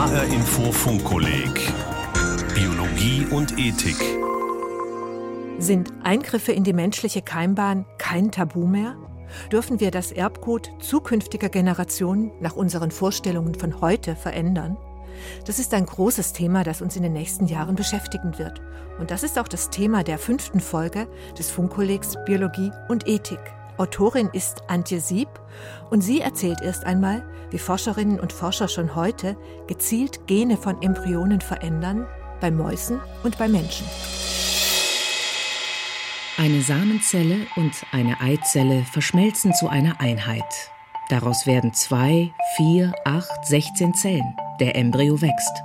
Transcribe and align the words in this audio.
HR 0.00 0.24
Info 0.24 0.72
Funkkolleg 0.72 1.74
Biologie 2.54 3.26
und 3.30 3.58
Ethik. 3.58 3.98
Sind 5.58 5.92
Eingriffe 6.02 6.52
in 6.52 6.64
die 6.64 6.72
menschliche 6.72 7.20
Keimbahn 7.20 7.84
kein 7.98 8.30
Tabu 8.30 8.66
mehr? 8.66 8.96
Dürfen 9.52 9.78
wir 9.78 9.90
das 9.90 10.10
Erbgut 10.10 10.70
zukünftiger 10.80 11.50
Generationen 11.50 12.32
nach 12.40 12.56
unseren 12.56 12.90
Vorstellungen 12.90 13.54
von 13.54 13.82
heute 13.82 14.16
verändern? 14.16 14.78
Das 15.44 15.58
ist 15.58 15.74
ein 15.74 15.84
großes 15.84 16.32
Thema, 16.32 16.64
das 16.64 16.80
uns 16.80 16.96
in 16.96 17.02
den 17.02 17.12
nächsten 17.12 17.44
Jahren 17.44 17.74
beschäftigen 17.74 18.38
wird. 18.38 18.62
Und 18.98 19.10
das 19.10 19.22
ist 19.22 19.38
auch 19.38 19.48
das 19.48 19.68
Thema 19.68 20.02
der 20.02 20.16
fünften 20.16 20.60
Folge 20.60 21.08
des 21.38 21.50
Funkkollegs 21.50 22.16
Biologie 22.24 22.70
und 22.88 23.06
Ethik. 23.06 23.59
Autorin 23.80 24.28
ist 24.34 24.68
Antje 24.68 25.00
Sieb 25.00 25.28
und 25.88 26.02
sie 26.02 26.20
erzählt 26.20 26.60
erst 26.60 26.84
einmal, 26.84 27.26
wie 27.50 27.56
Forscherinnen 27.56 28.20
und 28.20 28.30
Forscher 28.30 28.68
schon 28.68 28.94
heute 28.94 29.38
gezielt 29.68 30.26
Gene 30.26 30.58
von 30.58 30.82
Embryonen 30.82 31.40
verändern, 31.40 32.06
bei 32.42 32.50
Mäusen 32.50 33.00
und 33.24 33.38
bei 33.38 33.48
Menschen. 33.48 33.86
Eine 36.36 36.60
Samenzelle 36.60 37.46
und 37.56 37.72
eine 37.90 38.20
Eizelle 38.20 38.84
verschmelzen 38.84 39.54
zu 39.54 39.68
einer 39.68 39.98
Einheit. 39.98 40.70
Daraus 41.08 41.46
werden 41.46 41.72
zwei, 41.72 42.30
vier, 42.58 42.92
acht, 43.06 43.46
sechzehn 43.46 43.94
Zellen. 43.94 44.36
Der 44.60 44.76
Embryo 44.76 45.22
wächst. 45.22 45.62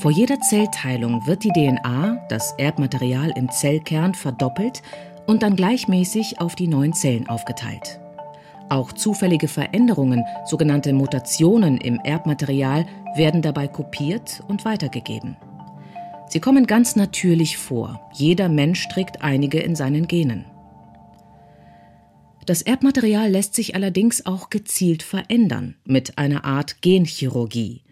Vor 0.00 0.10
jeder 0.10 0.40
Zellteilung 0.40 1.26
wird 1.26 1.44
die 1.44 1.52
DNA, 1.52 2.26
das 2.30 2.54
Erbmaterial 2.56 3.32
im 3.36 3.50
Zellkern, 3.50 4.14
verdoppelt 4.14 4.82
und 5.26 5.42
dann 5.42 5.56
gleichmäßig 5.56 6.40
auf 6.40 6.54
die 6.54 6.68
neuen 6.68 6.92
Zellen 6.92 7.28
aufgeteilt. 7.28 8.00
Auch 8.68 8.92
zufällige 8.92 9.48
Veränderungen, 9.48 10.24
sogenannte 10.46 10.92
Mutationen 10.92 11.76
im 11.76 12.00
Erbmaterial, 12.00 12.86
werden 13.14 13.42
dabei 13.42 13.68
kopiert 13.68 14.42
und 14.48 14.64
weitergegeben. 14.64 15.36
Sie 16.28 16.40
kommen 16.40 16.66
ganz 16.66 16.96
natürlich 16.96 17.58
vor. 17.58 18.00
Jeder 18.14 18.48
Mensch 18.48 18.88
trägt 18.88 19.20
einige 19.20 19.60
in 19.60 19.76
seinen 19.76 20.08
Genen. 20.08 20.46
Das 22.46 22.62
Erbmaterial 22.62 23.30
lässt 23.30 23.54
sich 23.54 23.74
allerdings 23.74 24.26
auch 24.26 24.48
gezielt 24.50 25.02
verändern 25.02 25.76
mit 25.84 26.18
einer 26.18 26.44
Art 26.44 26.80
Genchirurgie. 26.80 27.82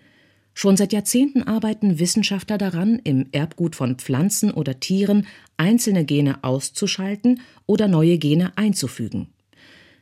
Schon 0.60 0.76
seit 0.76 0.92
Jahrzehnten 0.92 1.42
arbeiten 1.44 1.98
Wissenschaftler 1.98 2.58
daran, 2.58 3.00
im 3.02 3.28
Erbgut 3.32 3.74
von 3.74 3.96
Pflanzen 3.96 4.50
oder 4.50 4.78
Tieren 4.78 5.26
einzelne 5.56 6.04
Gene 6.04 6.44
auszuschalten 6.44 7.40
oder 7.64 7.88
neue 7.88 8.18
Gene 8.18 8.52
einzufügen. 8.56 9.28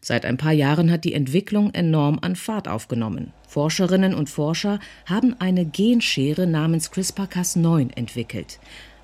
Seit 0.01 0.25
ein 0.25 0.37
paar 0.37 0.51
Jahren 0.51 0.91
hat 0.91 1.05
die 1.05 1.15
Entwicklung 1.15 1.73
enorm 1.75 2.19
an 2.23 2.35
Fahrt 2.35 2.67
aufgenommen. 2.67 3.33
Forscherinnen 3.47 4.15
und 4.15 4.31
Forscher 4.31 4.81
haben 5.07 5.37
eine 5.39 5.65
Genschere 5.65 6.49
namens 6.49 6.91
CRISPR-Cas9 6.91 7.97
entwickelt. 7.97 8.59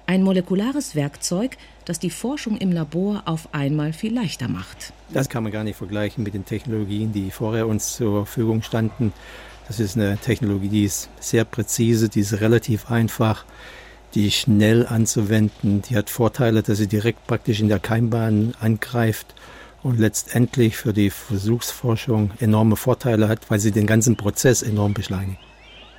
Ein 0.06 0.24
molekulares 0.24 0.96
Werkzeug, 0.96 1.56
das 1.84 2.00
die 2.00 2.10
Forschung 2.10 2.56
im 2.56 2.72
Labor 2.72 3.22
auf 3.26 3.54
einmal 3.54 3.92
viel 3.92 4.12
leichter 4.12 4.48
macht. 4.48 4.92
Das 5.10 5.28
kann 5.28 5.44
man 5.44 5.52
gar 5.52 5.62
nicht 5.62 5.76
vergleichen 5.76 6.24
mit 6.24 6.34
den 6.34 6.44
Technologien, 6.44 7.12
die 7.12 7.30
vorher 7.30 7.68
uns 7.68 7.94
zur 7.94 8.26
Verfügung 8.26 8.62
standen. 8.62 9.12
Das 9.66 9.80
ist 9.80 9.96
eine 9.96 10.18
Technologie, 10.18 10.68
die 10.68 10.84
ist 10.84 11.08
sehr 11.20 11.44
präzise, 11.44 12.08
die 12.08 12.20
ist 12.20 12.40
relativ 12.40 12.90
einfach, 12.90 13.44
die 14.14 14.26
ist 14.26 14.34
schnell 14.34 14.86
anzuwenden, 14.86 15.82
die 15.82 15.96
hat 15.96 16.10
Vorteile, 16.10 16.62
dass 16.62 16.78
sie 16.78 16.86
direkt 16.86 17.26
praktisch 17.26 17.60
in 17.60 17.68
der 17.68 17.80
Keimbahn 17.80 18.54
angreift 18.60 19.34
und 19.82 19.98
letztendlich 19.98 20.76
für 20.76 20.92
die 20.92 21.10
Versuchsforschung 21.10 22.30
enorme 22.40 22.76
Vorteile 22.76 23.28
hat, 23.28 23.50
weil 23.50 23.58
sie 23.58 23.72
den 23.72 23.86
ganzen 23.86 24.16
Prozess 24.16 24.62
enorm 24.62 24.94
beschleunigt. 24.94 25.38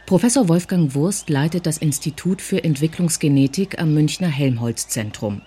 Professor 0.06 0.48
Wolfgang 0.48 0.94
Wurst 0.94 1.32
leitet 1.32 1.66
das 1.66 1.80
Institut 1.80 2.42
für 2.42 2.64
Entwicklungsgenetik 2.64 3.82
am 3.82 3.96
Münchner 3.96 4.28
Helmholtz-Zentrum. 4.28 5.42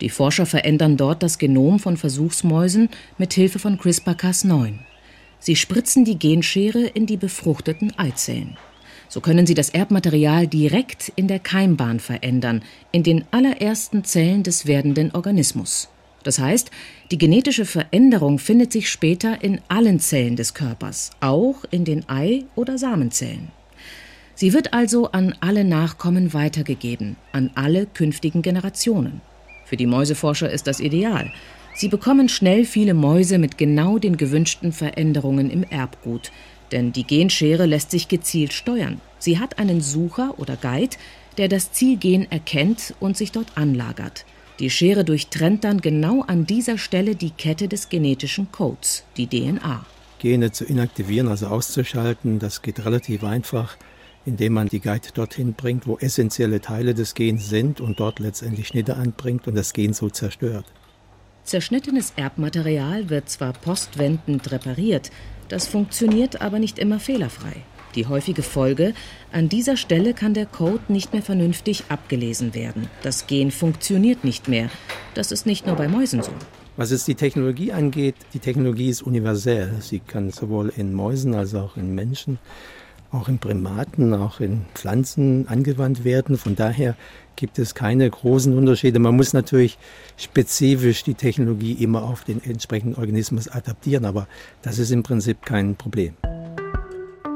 Die 0.00 0.08
Forscher 0.08 0.46
verändern 0.46 0.96
dort 0.96 1.22
das 1.22 1.38
Genom 1.38 1.78
von 1.78 1.96
Versuchsmäusen 1.96 2.88
mit 3.18 3.34
Hilfe 3.34 3.58
von 3.58 3.78
CRISPR-Cas9. 3.78 4.78
Sie 5.40 5.56
spritzen 5.56 6.04
die 6.04 6.18
Genschere 6.18 6.86
in 6.86 7.06
die 7.06 7.16
befruchteten 7.16 7.98
Eizellen. 7.98 8.56
So 9.08 9.20
können 9.20 9.46
sie 9.46 9.54
das 9.54 9.70
Erbmaterial 9.70 10.46
direkt 10.46 11.12
in 11.16 11.28
der 11.28 11.38
Keimbahn 11.38 12.00
verändern, 12.00 12.62
in 12.92 13.02
den 13.02 13.24
allerersten 13.30 14.04
Zellen 14.04 14.42
des 14.42 14.66
werdenden 14.66 15.12
Organismus. 15.14 15.88
Das 16.24 16.38
heißt, 16.38 16.70
die 17.10 17.16
genetische 17.16 17.64
Veränderung 17.64 18.38
findet 18.38 18.72
sich 18.72 18.90
später 18.90 19.42
in 19.42 19.60
allen 19.68 19.98
Zellen 19.98 20.36
des 20.36 20.52
Körpers, 20.52 21.10
auch 21.20 21.64
in 21.70 21.84
den 21.84 22.06
Ei- 22.08 22.44
oder 22.54 22.76
Samenzellen. 22.76 23.48
Sie 24.34 24.52
wird 24.52 24.74
also 24.74 25.10
an 25.10 25.34
alle 25.40 25.64
Nachkommen 25.64 26.34
weitergegeben, 26.34 27.16
an 27.32 27.50
alle 27.54 27.86
künftigen 27.86 28.42
Generationen. 28.42 29.20
Für 29.64 29.76
die 29.76 29.86
Mäuseforscher 29.86 30.50
ist 30.50 30.66
das 30.66 30.80
ideal. 30.80 31.32
Sie 31.78 31.86
bekommen 31.86 32.28
schnell 32.28 32.64
viele 32.64 32.92
Mäuse 32.92 33.38
mit 33.38 33.56
genau 33.56 34.00
den 34.00 34.16
gewünschten 34.16 34.72
Veränderungen 34.72 35.48
im 35.48 35.62
Erbgut, 35.62 36.32
denn 36.72 36.90
die 36.90 37.04
Genschere 37.04 37.66
lässt 37.66 37.92
sich 37.92 38.08
gezielt 38.08 38.52
steuern. 38.52 39.00
Sie 39.20 39.38
hat 39.38 39.60
einen 39.60 39.80
Sucher 39.80 40.34
oder 40.38 40.56
Guide, 40.56 40.96
der 41.36 41.46
das 41.46 41.70
Zielgen 41.70 42.26
erkennt 42.32 42.94
und 42.98 43.16
sich 43.16 43.30
dort 43.30 43.56
anlagert. 43.56 44.24
Die 44.58 44.70
Schere 44.70 45.04
durchtrennt 45.04 45.62
dann 45.62 45.80
genau 45.80 46.22
an 46.22 46.46
dieser 46.46 46.78
Stelle 46.78 47.14
die 47.14 47.30
Kette 47.30 47.68
des 47.68 47.88
genetischen 47.88 48.50
Codes, 48.50 49.04
die 49.16 49.28
DNA. 49.28 49.86
Gene 50.18 50.50
zu 50.50 50.64
inaktivieren, 50.64 51.28
also 51.28 51.46
auszuschalten, 51.46 52.40
das 52.40 52.60
geht 52.62 52.84
relativ 52.84 53.22
einfach, 53.22 53.76
indem 54.26 54.54
man 54.54 54.66
die 54.66 54.80
Guide 54.80 55.10
dorthin 55.14 55.54
bringt, 55.54 55.86
wo 55.86 55.96
essentielle 55.98 56.60
Teile 56.60 56.94
des 56.94 57.14
Gens 57.14 57.48
sind 57.48 57.80
und 57.80 58.00
dort 58.00 58.18
letztendlich 58.18 58.66
Schnitte 58.66 58.96
anbringt 58.96 59.46
und 59.46 59.54
das 59.54 59.72
Gen 59.72 59.92
so 59.92 60.10
zerstört. 60.10 60.66
Zerschnittenes 61.48 62.12
Erbmaterial 62.14 63.08
wird 63.08 63.30
zwar 63.30 63.54
postwendend 63.54 64.52
repariert, 64.52 65.10
das 65.48 65.66
funktioniert 65.66 66.42
aber 66.42 66.58
nicht 66.58 66.78
immer 66.78 67.00
fehlerfrei. 67.00 67.56
Die 67.94 68.04
häufige 68.04 68.42
Folge, 68.42 68.92
an 69.32 69.48
dieser 69.48 69.78
Stelle 69.78 70.12
kann 70.12 70.34
der 70.34 70.44
Code 70.44 70.82
nicht 70.88 71.14
mehr 71.14 71.22
vernünftig 71.22 71.84
abgelesen 71.88 72.54
werden. 72.54 72.88
Das 73.02 73.26
Gen 73.26 73.50
funktioniert 73.50 74.24
nicht 74.24 74.48
mehr. 74.48 74.68
Das 75.14 75.32
ist 75.32 75.46
nicht 75.46 75.66
nur 75.66 75.76
bei 75.76 75.88
Mäusen 75.88 76.22
so. 76.22 76.32
Was 76.76 76.90
es 76.90 77.06
die 77.06 77.14
Technologie 77.14 77.72
angeht, 77.72 78.16
die 78.34 78.40
Technologie 78.40 78.90
ist 78.90 79.00
universell. 79.00 79.72
Sie 79.80 80.00
kann 80.00 80.28
sowohl 80.28 80.70
in 80.76 80.92
Mäusen 80.92 81.34
als 81.34 81.54
auch 81.54 81.78
in 81.78 81.94
Menschen, 81.94 82.38
auch 83.10 83.30
in 83.30 83.38
Primaten, 83.38 84.12
auch 84.12 84.40
in 84.40 84.66
Pflanzen 84.74 85.48
angewandt 85.48 86.04
werden. 86.04 86.36
Von 86.36 86.56
daher 86.56 86.94
gibt 87.38 87.58
es 87.58 87.74
keine 87.74 88.10
großen 88.10 88.56
Unterschiede. 88.56 88.98
Man 88.98 89.16
muss 89.16 89.32
natürlich 89.32 89.78
spezifisch 90.16 91.04
die 91.04 91.14
Technologie 91.14 91.72
immer 91.72 92.02
auf 92.02 92.24
den 92.24 92.42
entsprechenden 92.42 92.96
Organismus 92.96 93.48
adaptieren, 93.48 94.04
aber 94.04 94.26
das 94.60 94.78
ist 94.78 94.90
im 94.90 95.02
Prinzip 95.02 95.46
kein 95.46 95.76
Problem. 95.76 96.14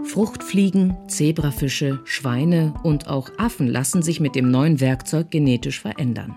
Fruchtfliegen, 0.05 0.97
Zebrafische, 1.07 2.01
Schweine 2.05 2.75
und 2.83 3.09
auch 3.09 3.31
Affen 3.39 3.69
lassen 3.69 4.03
sich 4.03 4.19
mit 4.19 4.35
dem 4.35 4.51
neuen 4.51 4.81
Werkzeug 4.81 5.31
genetisch 5.31 5.81
verändern. 5.81 6.35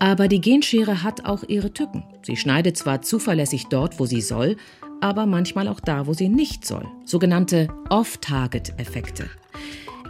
Aber 0.00 0.26
die 0.26 0.40
Genschere 0.40 1.04
hat 1.04 1.24
auch 1.24 1.44
ihre 1.44 1.72
Tücken. 1.72 2.02
Sie 2.22 2.36
schneidet 2.36 2.76
zwar 2.76 3.00
zuverlässig 3.02 3.66
dort, 3.70 4.00
wo 4.00 4.06
sie 4.06 4.20
soll, 4.20 4.56
aber 5.00 5.26
manchmal 5.26 5.68
auch 5.68 5.78
da, 5.78 6.08
wo 6.08 6.12
sie 6.12 6.28
nicht 6.28 6.66
soll. 6.66 6.86
Sogenannte 7.04 7.68
Off-Target-Effekte. 7.88 9.30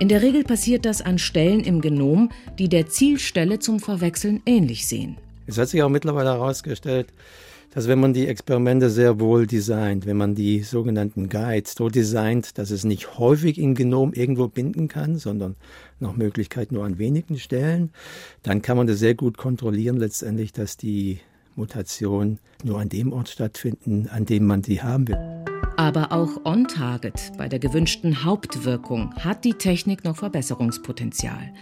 In 0.03 0.09
der 0.09 0.21
Regel 0.21 0.43
passiert 0.43 0.85
das 0.85 1.01
an 1.01 1.17
Stellen 1.21 1.61
im 1.61 1.81
Genom, 1.81 2.31
die 2.59 2.69
der 2.69 2.89
Zielstelle 2.89 3.61
zum 3.61 3.79
Verwechseln 3.79 4.43
ähnlich 4.47 4.89
sehen. 4.89 5.17
Es 5.47 5.59
hat 5.59 5.69
sich 5.69 5.81
auch 5.81 5.89
mittlerweile 5.89 6.31
herausgestellt, 6.31 7.07
dass 7.73 7.87
wenn 7.87 8.01
man 8.01 8.13
die 8.13 8.27
Experimente 8.27 8.91
sehr 8.91 9.21
wohl 9.21 9.47
designt, 9.47 10.05
wenn 10.05 10.17
man 10.17 10.35
die 10.35 10.65
sogenannten 10.65 11.29
Guides 11.29 11.77
so 11.79 11.89
designt, 11.89 12.59
dass 12.59 12.73
es 12.73 12.83
nicht 12.83 13.17
häufig 13.17 13.59
im 13.59 13.77
Genom 13.77 14.13
irgendwo 14.13 14.49
binden 14.49 14.89
kann, 14.89 15.19
sondern 15.19 15.55
nach 16.01 16.17
Möglichkeit 16.17 16.73
nur 16.73 16.85
an 16.85 16.99
wenigen 16.99 17.39
Stellen, 17.39 17.93
dann 18.43 18.61
kann 18.61 18.77
man 18.77 18.89
das 18.89 18.99
sehr 18.99 19.15
gut 19.15 19.39
kontrollieren 19.39 19.99
letztendlich, 19.99 20.51
dass 20.51 20.77
die 20.77 21.21
Mutationen 21.55 22.41
nur 22.65 22.81
an 22.81 22.89
dem 22.89 23.13
Ort 23.13 23.29
stattfinden, 23.29 24.09
an 24.11 24.27
dem 24.27 24.47
man 24.47 24.65
sie 24.65 24.83
haben 24.83 25.07
will. 25.07 25.72
Aber 25.95 26.11
auch 26.11 26.47
on-target 26.47 27.33
bei 27.37 27.49
der 27.49 27.59
gewünschten 27.59 28.25
Hauptwirkung 28.25 29.15
hat 29.17 29.45
die 29.45 29.53
Technik 29.53 30.05
noch 30.05 30.17
Verbesserungspotenzial. 30.17 31.53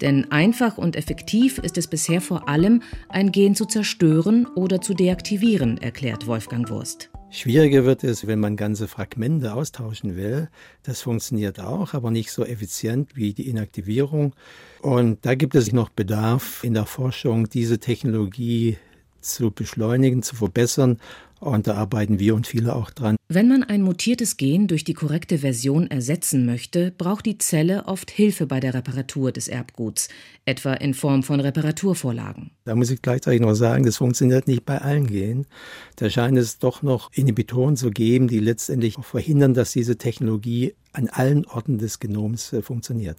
Denn 0.00 0.32
einfach 0.32 0.78
und 0.78 0.96
effektiv 0.96 1.58
ist 1.58 1.78
es 1.78 1.86
bisher 1.86 2.20
vor 2.20 2.48
allem, 2.48 2.82
ein 3.08 3.30
Gen 3.30 3.54
zu 3.54 3.66
zerstören 3.66 4.48
oder 4.56 4.80
zu 4.80 4.94
deaktivieren, 4.94 5.78
erklärt 5.78 6.26
Wolfgang 6.26 6.68
Wurst. 6.70 7.08
Schwieriger 7.30 7.84
wird 7.84 8.02
es, 8.02 8.26
wenn 8.26 8.40
man 8.40 8.56
ganze 8.56 8.88
Fragmente 8.88 9.54
austauschen 9.54 10.16
will. 10.16 10.48
Das 10.82 11.02
funktioniert 11.02 11.60
auch, 11.60 11.94
aber 11.94 12.10
nicht 12.10 12.32
so 12.32 12.44
effizient 12.44 13.14
wie 13.14 13.32
die 13.32 13.48
Inaktivierung. 13.48 14.34
Und 14.82 15.24
da 15.24 15.36
gibt 15.36 15.54
es 15.54 15.70
noch 15.70 15.88
Bedarf 15.88 16.64
in 16.64 16.74
der 16.74 16.86
Forschung, 16.86 17.48
diese 17.48 17.78
Technologie 17.78 18.76
zu 19.20 19.50
beschleunigen, 19.50 20.22
zu 20.22 20.36
verbessern. 20.36 20.98
Und 21.40 21.68
da 21.68 21.74
arbeiten 21.74 22.18
wir 22.18 22.34
und 22.34 22.48
viele 22.48 22.74
auch 22.74 22.90
dran. 22.90 23.16
Wenn 23.28 23.46
man 23.46 23.62
ein 23.62 23.82
mutiertes 23.82 24.36
Gen 24.36 24.66
durch 24.66 24.82
die 24.82 24.94
korrekte 24.94 25.38
Version 25.38 25.86
ersetzen 25.88 26.46
möchte, 26.46 26.90
braucht 26.90 27.26
die 27.26 27.38
Zelle 27.38 27.84
oft 27.86 28.10
Hilfe 28.10 28.46
bei 28.46 28.58
der 28.58 28.74
Reparatur 28.74 29.30
des 29.30 29.46
Erbguts, 29.46 30.08
etwa 30.46 30.74
in 30.74 30.94
Form 30.94 31.22
von 31.22 31.38
Reparaturvorlagen. 31.38 32.50
Da 32.64 32.74
muss 32.74 32.90
ich 32.90 33.02
gleichzeitig 33.02 33.40
noch 33.40 33.54
sagen, 33.54 33.84
das 33.84 33.98
funktioniert 33.98 34.48
nicht 34.48 34.64
bei 34.64 34.78
allen 34.78 35.06
Genen. 35.06 35.46
Da 35.94 36.10
scheint 36.10 36.36
es 36.38 36.58
doch 36.58 36.82
noch 36.82 37.12
Inhibitoren 37.12 37.76
zu 37.76 37.90
geben, 37.90 38.26
die 38.26 38.40
letztendlich 38.40 38.96
verhindern, 39.00 39.54
dass 39.54 39.72
diese 39.72 39.96
Technologie 39.96 40.74
an 40.92 41.08
allen 41.08 41.46
Orten 41.46 41.78
des 41.78 42.00
Genoms 42.00 42.52
äh, 42.52 42.62
funktioniert. 42.62 43.18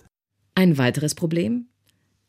Ein 0.55 0.77
weiteres 0.77 1.15
Problem? 1.15 1.67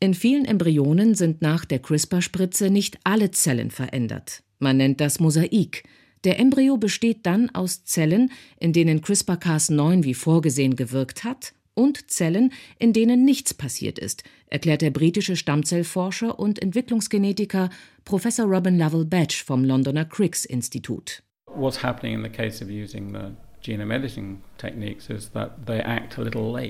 In 0.03 0.15
vielen 0.15 0.45
Embryonen 0.45 1.13
sind 1.13 1.43
nach 1.43 1.63
der 1.63 1.77
CRISPR-Spritze 1.77 2.71
nicht 2.71 2.97
alle 3.03 3.29
Zellen 3.29 3.69
verändert. 3.69 4.41
Man 4.57 4.77
nennt 4.77 4.99
das 4.99 5.19
Mosaik. 5.19 5.83
Der 6.23 6.39
Embryo 6.39 6.77
besteht 6.77 7.27
dann 7.27 7.51
aus 7.51 7.85
Zellen, 7.85 8.31
in 8.59 8.73
denen 8.73 9.01
CRISPR-Cas9 9.01 10.03
wie 10.03 10.15
vorgesehen 10.15 10.75
gewirkt 10.75 11.23
hat, 11.23 11.53
und 11.75 12.09
Zellen, 12.09 12.51
in 12.79 12.93
denen 12.93 13.25
nichts 13.25 13.53
passiert 13.53 13.99
ist, 13.99 14.23
erklärt 14.47 14.81
der 14.81 14.89
britische 14.89 15.35
Stammzellforscher 15.35 16.39
und 16.39 16.59
Entwicklungsgenetiker 16.59 17.69
Professor 18.03 18.47
Robin 18.47 18.79
Lovell 18.79 19.05
Batch 19.05 19.43
vom 19.43 19.63
Londoner 19.63 20.05
Cricks 20.05 20.45
Institut. 20.45 21.21
What's 21.45 21.83
happening 21.83 22.15
in 22.15 22.23
the 22.23 22.29
case 22.29 22.63
of 22.63 22.71
using 22.71 23.13
the 23.13 23.35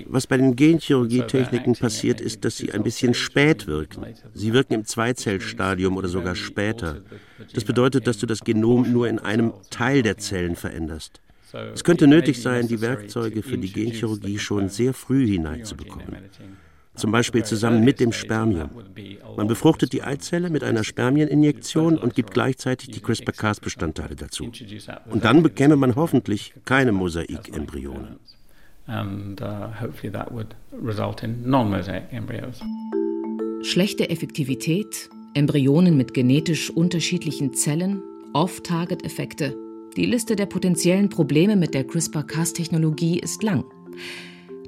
was 0.08 0.28
bei 0.28 0.38
den 0.38 0.56
Genchirurgietechniken 0.56 1.76
passiert, 1.76 2.22
ist, 2.22 2.46
dass 2.46 2.58
sie 2.58 2.72
ein 2.72 2.84
bisschen 2.84 3.14
spät 3.14 3.68
wirken. 3.68 4.06
Sie 4.34 4.54
wirken 4.54 4.74
im 4.74 4.86
Zweizellstadium 4.86 5.98
oder 5.98 6.08
sogar 6.08 6.36
später. 6.36 7.02
Das 7.54 7.64
bedeutet, 7.64 8.08
dass 8.08 8.18
du 8.18 8.26
das 8.26 8.42
Genom 8.42 8.92
nur 8.92 9.08
in 9.08 9.20
einem 9.20 9.54
Teil 9.70 10.02
der 10.02 10.18
Zellen 10.18 10.56
veränderst. 10.56 11.22
Es 11.74 11.84
könnte 11.84 12.08
nötig 12.08 12.42
sein, 12.42 12.68
die 12.68 12.80
Werkzeuge 12.82 13.44
für 13.44 13.58
die 13.58 13.72
Genchirurgie 13.72 14.40
schon 14.40 14.70
sehr 14.70 14.94
früh 14.94 15.28
hineinzubekommen 15.28 16.16
zum 17.02 17.12
Beispiel 17.12 17.44
zusammen 17.44 17.84
mit 17.84 18.00
dem 18.00 18.14
Spermium. 18.14 18.70
Man 19.36 19.48
befruchtet 19.48 19.92
die 19.92 20.04
Eizelle 20.04 20.50
mit 20.50 20.64
einer 20.64 20.84
Spermieninjektion 20.84 21.98
und 21.98 22.14
gibt 22.16 22.32
gleichzeitig 22.32 22.92
die 22.92 23.02
CRISPR-Cas-Bestandteile 23.02 24.16
dazu. 24.16 24.52
Und 25.10 25.26
dann 25.26 25.44
bekäme 25.44 25.76
man 25.76 25.96
hoffentlich 25.96 26.54
keine 26.64 26.92
Mosaikembryonen. 26.92 28.20
Uh, 28.88 28.94
Schlechte 33.64 34.10
Effektivität, 34.10 35.10
Embryonen 35.34 35.98
mit 35.98 36.14
genetisch 36.14 36.70
unterschiedlichen 36.70 37.54
Zellen, 37.54 38.02
Off-Target-Effekte. 38.34 39.56
Die 39.98 40.06
Liste 40.06 40.36
der 40.36 40.46
potenziellen 40.46 41.10
Probleme 41.10 41.56
mit 41.56 41.74
der 41.74 41.84
CRISPR-Cas-Technologie 41.86 43.20
ist 43.20 43.44
lang. 43.44 43.66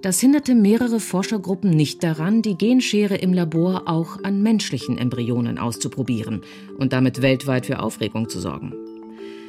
Das 0.04 0.20
hinderte 0.20 0.54
mehrere 0.54 1.00
Forschergruppen 1.00 1.70
nicht 1.70 2.04
daran, 2.04 2.42
die 2.42 2.58
Genschere 2.58 3.16
im 3.16 3.32
Labor 3.32 3.84
auch 3.86 4.22
an 4.22 4.44
menschlichen 4.44 4.98
Embryonen 4.98 5.58
auszuprobieren 5.58 6.42
und 6.78 6.92
damit 6.92 7.22
weltweit 7.22 7.68
für 7.68 7.80
Aufregung 7.80 8.28
zu 8.28 8.42
sorgen. 8.42 8.74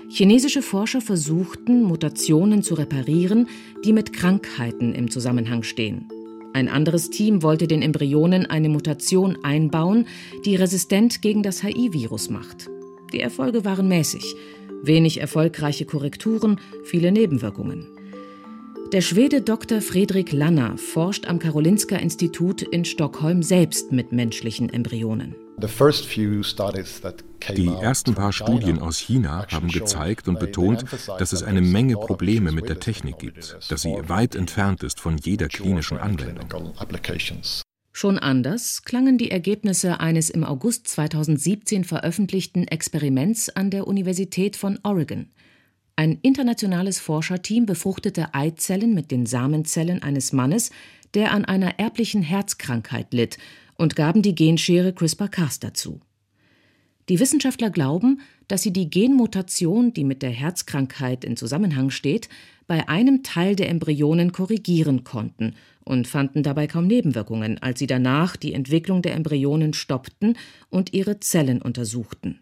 Chinesische 0.08 0.62
Forscher 0.62 1.00
versuchten, 1.00 1.82
Mutationen 1.82 2.62
zu 2.62 2.74
reparieren, 2.74 3.48
die 3.84 3.92
mit 3.92 4.12
Krankheiten 4.12 4.94
im 4.94 5.10
Zusammenhang 5.10 5.64
stehen. 5.64 6.08
Ein 6.52 6.68
anderes 6.68 7.10
Team 7.10 7.42
wollte 7.42 7.66
den 7.66 7.82
Embryonen 7.82 8.46
eine 8.46 8.68
Mutation 8.68 9.36
einbauen, 9.42 10.06
die 10.44 10.54
resistent 10.54 11.20
gegen 11.20 11.42
das 11.42 11.64
HIV-Virus 11.64 12.30
macht. 12.30 12.70
Die 13.12 13.18
Erfolge 13.18 13.64
waren 13.64 13.88
mäßig. 13.88 14.36
Wenig 14.84 15.20
erfolgreiche 15.20 15.84
Korrekturen, 15.84 16.60
viele 16.84 17.10
Nebenwirkungen. 17.10 17.93
Der 18.92 19.00
Schwede 19.00 19.40
Dr. 19.40 19.80
Fredrik 19.80 20.32
Lanner 20.32 20.76
forscht 20.78 21.26
am 21.26 21.38
Karolinska 21.38 21.96
Institut 21.96 22.62
in 22.62 22.84
Stockholm 22.84 23.42
selbst 23.42 23.90
mit 23.92 24.12
menschlichen 24.12 24.72
Embryonen. 24.72 25.34
Die 27.56 27.66
ersten 27.66 28.14
paar 28.14 28.32
Studien 28.32 28.78
aus 28.78 28.98
China 28.98 29.46
haben 29.50 29.68
gezeigt 29.68 30.28
und 30.28 30.38
betont, 30.38 30.84
dass 31.18 31.32
es 31.32 31.42
eine 31.42 31.60
Menge 31.60 31.94
Probleme 31.94 32.52
mit 32.52 32.68
der 32.68 32.78
Technik 32.78 33.18
gibt, 33.18 33.58
dass 33.68 33.82
sie 33.82 33.96
weit 34.06 34.34
entfernt 34.34 34.82
ist 34.82 35.00
von 35.00 35.16
jeder 35.18 35.48
klinischen 35.48 35.98
Anwendung. 35.98 36.74
Schon 37.92 38.18
anders 38.18 38.82
klangen 38.82 39.18
die 39.18 39.30
Ergebnisse 39.30 40.00
eines 40.00 40.28
im 40.28 40.42
August 40.44 40.88
2017 40.88 41.84
veröffentlichten 41.84 42.66
Experiments 42.66 43.48
an 43.50 43.70
der 43.70 43.86
Universität 43.86 44.56
von 44.56 44.78
Oregon. 44.82 45.30
Ein 45.96 46.18
internationales 46.22 46.98
Forscherteam 46.98 47.66
befruchtete 47.66 48.34
Eizellen 48.34 48.94
mit 48.94 49.12
den 49.12 49.26
Samenzellen 49.26 50.02
eines 50.02 50.32
Mannes, 50.32 50.70
der 51.14 51.32
an 51.32 51.44
einer 51.44 51.78
erblichen 51.78 52.22
Herzkrankheit 52.22 53.14
litt, 53.14 53.38
und 53.76 53.96
gaben 53.96 54.22
die 54.22 54.34
Genschere 54.34 54.92
CRISPR-Cas 54.92 55.60
dazu. 55.60 56.00
Die 57.08 57.20
Wissenschaftler 57.20 57.70
glauben, 57.70 58.20
dass 58.48 58.62
sie 58.62 58.72
die 58.72 58.88
Genmutation, 58.88 59.92
die 59.92 60.04
mit 60.04 60.22
der 60.22 60.30
Herzkrankheit 60.30 61.24
in 61.24 61.36
Zusammenhang 61.36 61.90
steht, 61.90 62.28
bei 62.66 62.88
einem 62.88 63.22
Teil 63.22 63.56
der 63.56 63.68
Embryonen 63.68 64.32
korrigieren 64.32 65.04
konnten 65.04 65.54
und 65.84 66.08
fanden 66.08 66.42
dabei 66.42 66.66
kaum 66.66 66.86
Nebenwirkungen, 66.86 67.58
als 67.62 67.78
sie 67.78 67.86
danach 67.86 68.36
die 68.36 68.54
Entwicklung 68.54 69.02
der 69.02 69.14
Embryonen 69.14 69.74
stoppten 69.74 70.36
und 70.70 70.94
ihre 70.94 71.20
Zellen 71.20 71.60
untersuchten. 71.60 72.40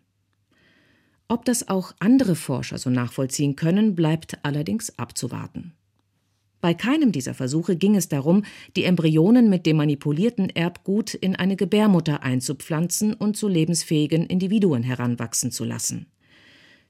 Ob 1.33 1.47
das 1.47 1.67
auch 1.67 1.95
andere 1.99 2.37
Forscher 2.37 2.77
so 2.77 2.91
nachvollziehen 2.91 3.57
können, 3.57 3.95
bleibt 3.95 4.37
allerdings 4.43 4.99
abzuwarten. 4.99 5.73
Bei 6.61 6.75
keinem 6.75 7.11
dieser 7.11 7.33
Versuche 7.33 7.75
ging 7.75 7.97
es 7.97 8.11
darum, 8.11 8.45
die 8.77 8.85
Embryonen 8.85 9.49
mit 9.49 9.65
dem 9.65 9.79
manipulierten 9.79 10.51
Erbgut 10.51 11.15
in 11.15 11.35
eine 11.35 11.57
Gebärmutter 11.57 12.23
einzupflanzen 12.23 13.15
und 13.15 13.39
zu 13.39 13.49
lebensfähigen 13.49 14.27
Individuen 14.27 14.83
heranwachsen 14.83 15.51
zu 15.51 15.65
lassen. 15.65 16.05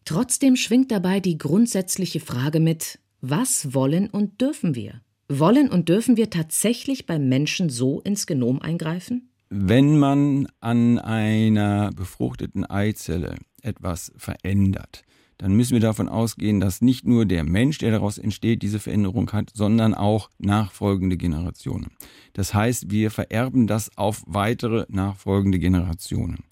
Trotzdem 0.04 0.56
schwingt 0.56 0.90
dabei 0.90 1.20
die 1.20 1.38
grundsätzliche 1.38 2.18
Frage 2.18 2.58
mit, 2.58 2.98
was 3.20 3.74
wollen 3.74 4.10
und 4.10 4.40
dürfen 4.40 4.74
wir? 4.74 5.02
Wollen 5.28 5.70
und 5.70 5.88
dürfen 5.88 6.16
wir 6.16 6.30
tatsächlich 6.30 7.06
beim 7.06 7.28
Menschen 7.28 7.70
so 7.70 8.00
ins 8.00 8.26
Genom 8.26 8.60
eingreifen? 8.60 9.28
Wenn 9.50 9.98
man 10.00 10.48
an 10.58 10.98
einer 10.98 11.92
befruchteten 11.92 12.64
Eizelle 12.64 13.36
etwas 13.62 14.12
verändert, 14.16 15.04
dann 15.38 15.54
müssen 15.54 15.72
wir 15.72 15.80
davon 15.80 16.08
ausgehen, 16.08 16.60
dass 16.60 16.82
nicht 16.82 17.04
nur 17.04 17.26
der 17.26 17.42
Mensch, 17.42 17.78
der 17.78 17.90
daraus 17.90 18.16
entsteht, 18.16 18.62
diese 18.62 18.78
Veränderung 18.78 19.32
hat, 19.32 19.50
sondern 19.52 19.92
auch 19.92 20.30
nachfolgende 20.38 21.16
Generationen. 21.16 21.88
Das 22.32 22.54
heißt, 22.54 22.92
wir 22.92 23.10
vererben 23.10 23.66
das 23.66 23.96
auf 23.96 24.22
weitere 24.26 24.86
nachfolgende 24.88 25.58
Generationen, 25.58 26.44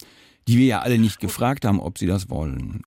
die 0.47 0.57
wir 0.57 0.65
ja 0.65 0.79
alle 0.79 0.97
nicht 0.97 1.21
gefragt 1.21 1.63
haben, 1.63 1.79
ob 1.79 1.97
sie 1.97 2.07
das 2.07 2.29
wollen. 2.29 2.81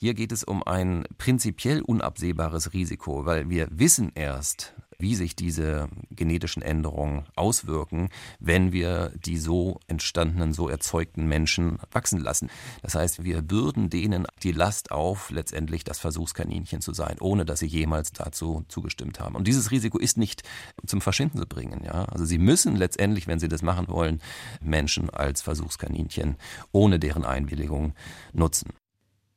Hier 0.00 0.14
geht 0.14 0.32
es 0.32 0.44
um 0.44 0.62
ein 0.62 1.04
prinzipiell 1.18 1.80
unabsehbares 1.80 2.72
Risiko, 2.72 3.24
weil 3.24 3.50
wir 3.50 3.68
wissen 3.70 4.12
erst, 4.14 4.74
wie 5.02 5.14
sich 5.14 5.36
diese 5.36 5.88
genetischen 6.10 6.62
Änderungen 6.62 7.24
auswirken, 7.36 8.08
wenn 8.38 8.72
wir 8.72 9.12
die 9.16 9.36
so 9.36 9.80
entstandenen, 9.88 10.54
so 10.54 10.68
erzeugten 10.68 11.26
Menschen 11.26 11.78
wachsen 11.90 12.20
lassen. 12.20 12.48
Das 12.80 12.94
heißt, 12.94 13.24
wir 13.24 13.42
bürden 13.42 13.90
denen 13.90 14.26
die 14.42 14.52
Last 14.52 14.92
auf, 14.92 15.30
letztendlich 15.30 15.84
das 15.84 15.98
Versuchskaninchen 15.98 16.80
zu 16.80 16.94
sein, 16.94 17.16
ohne 17.20 17.44
dass 17.44 17.58
sie 17.58 17.66
jemals 17.66 18.12
dazu 18.12 18.64
zugestimmt 18.68 19.20
haben. 19.20 19.34
Und 19.34 19.46
dieses 19.46 19.70
Risiko 19.70 19.98
ist 19.98 20.16
nicht 20.16 20.42
zum 20.86 21.00
Verschwinden 21.00 21.38
zu 21.38 21.46
bringen. 21.46 21.82
Ja? 21.84 22.04
Also 22.04 22.24
sie 22.24 22.38
müssen 22.38 22.76
letztendlich, 22.76 23.26
wenn 23.26 23.40
sie 23.40 23.48
das 23.48 23.62
machen 23.62 23.88
wollen, 23.88 24.22
Menschen 24.60 25.10
als 25.10 25.42
Versuchskaninchen 25.42 26.36
ohne 26.70 26.98
deren 26.98 27.24
Einwilligung 27.24 27.94
nutzen. 28.32 28.70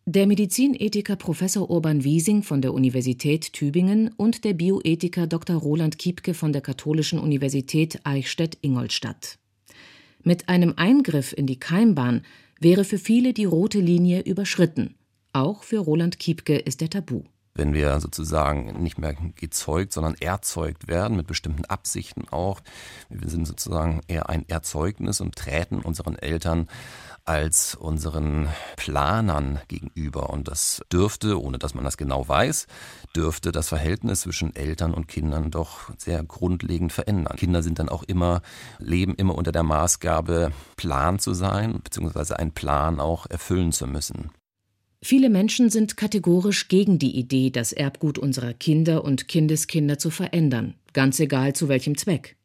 Der 0.07 0.27
Medizinethiker 0.27 1.15
Professor 1.15 1.67
Urban 1.67 2.03
Wiesing 2.03 2.43
von 2.43 2.62
der 2.62 2.75
Universität 2.75 3.53
Tübingen 3.53 4.13
und 4.17 4.43
der 4.43 4.53
Bioethiker 4.53 5.25
Dr. 5.25 5.55
Roland 5.55 5.97
Kiepke 5.97 6.35
von 6.35 6.53
der 6.53 6.62
Katholischen 6.62 7.17
Universität 7.17 8.01
Eichstätt-Ingolstadt. 8.03 9.39
Mit 10.21 10.47
einem 10.47 10.75
Eingriff 10.75 11.33
in 11.35 11.47
die 11.47 11.59
Keimbahn 11.59 12.21
wäre 12.59 12.83
für 12.83 13.00
viele 13.00 13.33
die 13.33 13.45
rote 13.45 13.79
Linie 13.79 14.21
überschritten. 14.21 14.93
Auch 15.33 15.63
für 15.63 15.79
Roland 15.79 16.19
Kiepke 16.19 16.55
ist 16.55 16.83
er 16.83 16.91
tabu. 16.91 17.24
Wenn 17.55 17.74
wir 17.74 18.00
sozusagen 18.01 18.83
nicht 18.83 19.00
mehr 19.00 19.15
gezeugt, 19.35 19.93
sondern 19.93 20.15
erzeugt 20.15 20.88
werden, 20.88 21.17
mit 21.17 21.25
bestimmten 21.25 21.65
Absichten 21.65 22.27
auch. 22.29 22.59
Wir 23.09 23.29
sind 23.29 23.47
sozusagen 23.47 24.01
eher 24.07 24.29
ein 24.29 24.47
Erzeugnis 24.47 25.21
und 25.21 25.35
treten 25.35 25.79
unseren 25.79 26.15
Eltern 26.15 26.67
als 27.24 27.74
unseren 27.74 28.50
Planern 28.75 29.59
gegenüber. 29.67 30.29
Und 30.29 30.47
das 30.47 30.81
dürfte, 30.91 31.41
ohne 31.41 31.57
dass 31.57 31.74
man 31.74 31.83
das 31.83 31.97
genau 31.97 32.27
weiß, 32.27 32.67
dürfte 33.15 33.51
das 33.51 33.69
Verhältnis 33.69 34.21
zwischen 34.21 34.55
Eltern 34.55 34.93
und 34.93 35.07
Kindern 35.07 35.50
doch 35.50 35.91
sehr 35.97 36.24
grundlegend 36.24 36.93
verändern. 36.93 37.35
Kinder 37.38 37.63
sind 37.63 37.79
dann 37.79 37.89
auch 37.89 38.03
immer, 38.03 38.41
leben 38.77 39.15
immer 39.15 39.35
unter 39.35 39.51
der 39.51 39.63
Maßgabe, 39.63 40.51
Plan 40.75 41.17
zu 41.17 41.33
sein, 41.33 41.79
beziehungsweise 41.83 42.38
einen 42.38 42.51
Plan 42.51 43.00
auch 43.00 43.25
erfüllen 43.25 43.71
zu 43.71 43.88
müssen. 43.88 44.29
Viele 45.07 45.29
Menschen 45.29 45.69
sind 45.69 45.97
kategorisch 45.97 46.67
gegen 46.67 46.97
die 46.97 47.15
Idee, 47.15 47.51
das 47.51 47.74
Erbgut 47.74 48.17
unserer 48.17 48.53
Kinder 48.53 49.03
und 49.03 49.27
Kindeskinder 49.27 50.00
zu 50.00 50.09
verändern, 50.09 50.74
ganz 50.93 51.19
egal 51.19 51.53
zu 51.53 51.67
welchem 51.67 51.95
Zweck. 51.95 52.38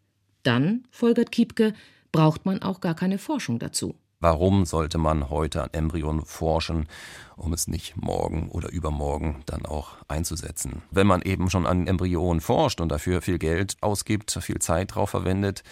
Dann, 0.42 0.84
folgert 0.90 1.32
Kiepke, 1.32 1.72
braucht 2.12 2.44
man 2.44 2.60
auch 2.60 2.82
gar 2.82 2.94
keine 2.94 3.16
Forschung 3.16 3.58
dazu. 3.58 3.94
Warum 4.22 4.66
sollte 4.66 4.98
man 4.98 5.30
heute 5.30 5.62
an 5.62 5.70
Embryonen 5.72 6.26
forschen, 6.26 6.88
um 7.38 7.54
es 7.54 7.68
nicht 7.68 7.96
morgen 7.96 8.50
oder 8.50 8.70
übermorgen 8.70 9.42
dann 9.46 9.64
auch 9.64 9.96
einzusetzen? 10.08 10.82
Wenn 10.90 11.06
man 11.06 11.22
eben 11.22 11.48
schon 11.48 11.66
an 11.66 11.86
Embryonen 11.86 12.42
forscht 12.42 12.82
und 12.82 12.90
dafür 12.90 13.22
viel 13.22 13.38
Geld 13.38 13.78
ausgibt, 13.80 14.30
viel 14.42 14.58
Zeit 14.58 14.94
drauf 14.94 15.08
verwendet, 15.08 15.62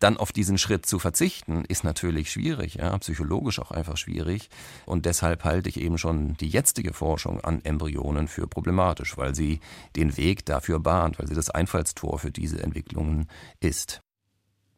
dann 0.00 0.16
auf 0.16 0.32
diesen 0.32 0.58
Schritt 0.58 0.84
zu 0.84 0.98
verzichten, 0.98 1.64
ist 1.68 1.84
natürlich 1.84 2.32
schwierig, 2.32 2.74
ja, 2.74 2.98
psychologisch 2.98 3.60
auch 3.60 3.70
einfach 3.70 3.96
schwierig. 3.96 4.50
Und 4.84 5.06
deshalb 5.06 5.44
halte 5.44 5.68
ich 5.68 5.80
eben 5.80 5.96
schon 5.96 6.34
die 6.38 6.48
jetzige 6.48 6.94
Forschung 6.94 7.40
an 7.42 7.60
Embryonen 7.62 8.26
für 8.26 8.48
problematisch, 8.48 9.16
weil 9.16 9.36
sie 9.36 9.60
den 9.94 10.16
Weg 10.16 10.44
dafür 10.44 10.80
bahnt, 10.80 11.20
weil 11.20 11.28
sie 11.28 11.36
das 11.36 11.50
Einfallstor 11.50 12.18
für 12.18 12.32
diese 12.32 12.60
Entwicklungen 12.64 13.28
ist. 13.60 14.02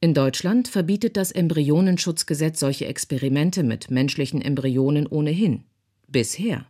In 0.05 0.13
Deutschland 0.13 0.69
verbietet 0.69 1.17
das 1.17 1.33
Embryonenschutzgesetz 1.33 2.61
solche 2.61 2.85
Experimente 2.85 3.63
mit 3.63 3.91
menschlichen 3.91 4.43
Embryonen 4.43 5.07
ohnehin. 5.07 5.65
Bisher. 6.09 6.67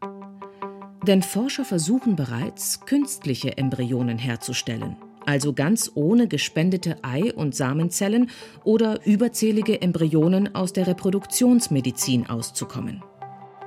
Denn 1.04 1.20
Forscher 1.20 1.64
versuchen 1.64 2.14
bereits, 2.14 2.86
künstliche 2.86 3.58
Embryonen 3.58 4.18
herzustellen, 4.18 4.94
also 5.26 5.52
ganz 5.52 5.90
ohne 5.96 6.28
gespendete 6.28 7.02
Ei- 7.02 7.34
und 7.34 7.56
Samenzellen 7.56 8.30
oder 8.62 9.04
überzählige 9.04 9.82
Embryonen 9.82 10.54
aus 10.54 10.72
der 10.72 10.86
Reproduktionsmedizin 10.86 12.28
auszukommen. 12.28 13.02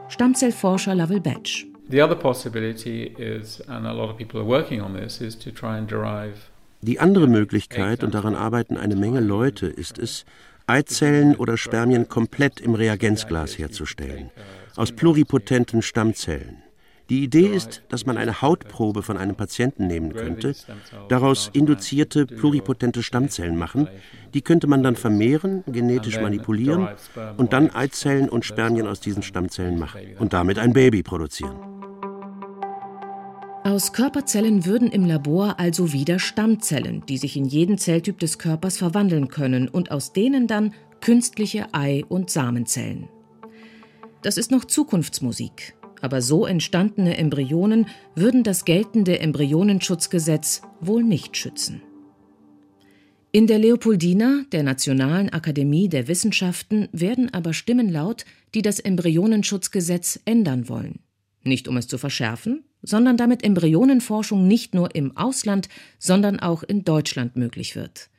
Stammzellforscher 0.07 0.95
Lovell 0.95 1.19
Batch. 1.19 1.67
The 1.89 2.01
other 2.01 2.15
possibility 2.15 3.03
is, 3.17 3.59
and 3.67 3.85
a 3.85 3.91
lot 3.91 4.11
of 4.11 4.15
people 4.15 4.39
are 4.39 4.47
working 4.47 4.79
on 4.79 4.95
this, 4.95 5.19
is 5.19 5.37
to 5.37 5.51
try 5.51 5.77
and 5.77 5.91
derive 5.91 6.35
die 6.81 6.99
andere 6.99 7.27
Möglichkeit, 7.27 8.03
und 8.03 8.13
daran 8.13 8.35
arbeiten 8.35 8.77
eine 8.77 8.95
Menge 8.95 9.19
Leute, 9.19 9.67
ist 9.67 9.97
es, 9.97 10.25
Eizellen 10.67 11.35
oder 11.35 11.57
Spermien 11.57 12.09
komplett 12.09 12.59
im 12.59 12.75
Reagenzglas 12.75 13.57
herzustellen, 13.57 14.29
aus 14.75 14.91
pluripotenten 14.91 15.81
Stammzellen. 15.81 16.57
Die 17.09 17.23
Idee 17.23 17.47
ist, 17.47 17.83
dass 17.87 18.05
man 18.05 18.17
eine 18.17 18.41
Hautprobe 18.41 19.01
von 19.01 19.17
einem 19.17 19.35
Patienten 19.35 19.87
nehmen 19.87 20.13
könnte, 20.13 20.53
daraus 21.07 21.49
induzierte 21.53 22.25
pluripotente 22.25 23.01
Stammzellen 23.01 23.55
machen, 23.55 23.87
die 24.33 24.41
könnte 24.41 24.67
man 24.67 24.83
dann 24.83 24.97
vermehren, 24.97 25.63
genetisch 25.67 26.19
manipulieren 26.19 26.89
und 27.37 27.53
dann 27.53 27.69
Eizellen 27.69 28.27
und 28.27 28.43
Spermien 28.43 28.87
aus 28.87 28.99
diesen 28.99 29.23
Stammzellen 29.23 29.79
machen 29.79 30.01
und 30.19 30.33
damit 30.33 30.59
ein 30.59 30.73
Baby 30.73 31.01
produzieren. 31.01 31.55
Aus 33.67 33.91
Körperzellen 33.91 34.65
würden 34.65 34.89
im 34.89 35.03
Labor 35.03 35.59
also 35.59 35.91
wieder 35.91 36.19
Stammzellen, 36.19 37.03
die 37.09 37.17
sich 37.17 37.35
in 37.35 37.43
jeden 37.43 37.77
Zelltyp 37.77 38.17
des 38.17 38.39
Körpers 38.39 38.77
verwandeln 38.77 39.27
können 39.27 39.67
und 39.67 39.91
aus 39.91 40.13
denen 40.13 40.47
dann 40.47 40.73
künstliche 41.01 41.73
Ei- 41.73 42.05
und 42.07 42.29
Samenzellen. 42.29 43.09
Das 44.21 44.37
ist 44.37 44.51
noch 44.51 44.63
Zukunftsmusik, 44.63 45.75
aber 45.99 46.21
so 46.21 46.45
entstandene 46.45 47.17
Embryonen 47.17 47.87
würden 48.15 48.43
das 48.43 48.63
geltende 48.63 49.19
Embryonenschutzgesetz 49.19 50.61
wohl 50.79 51.03
nicht 51.03 51.35
schützen. 51.35 51.81
In 53.33 53.47
der 53.47 53.59
Leopoldina, 53.59 54.43
der 54.53 54.63
Nationalen 54.63 55.29
Akademie 55.31 55.89
der 55.89 56.07
Wissenschaften, 56.07 56.87
werden 56.93 57.33
aber 57.33 57.51
Stimmen 57.51 57.91
laut, 57.91 58.23
die 58.53 58.61
das 58.61 58.79
Embryonenschutzgesetz 58.79 60.21
ändern 60.23 60.69
wollen. 60.69 60.99
Nicht 61.47 61.69
um 61.69 61.77
es 61.77 61.87
zu 61.87 61.97
verschärfen, 61.97 62.65
sondern 62.81 63.15
damit 63.15 63.43
Embryonenforschung 63.43 64.47
nicht 64.47 64.75
nur 64.75 64.93
im 64.95 65.15
Ausland, 65.15 65.69
sondern 65.97 66.39
auch 66.39 66.61
in 66.61 66.83
Deutschland 66.83 67.37
möglich 67.37 67.75
wird. 67.75 68.09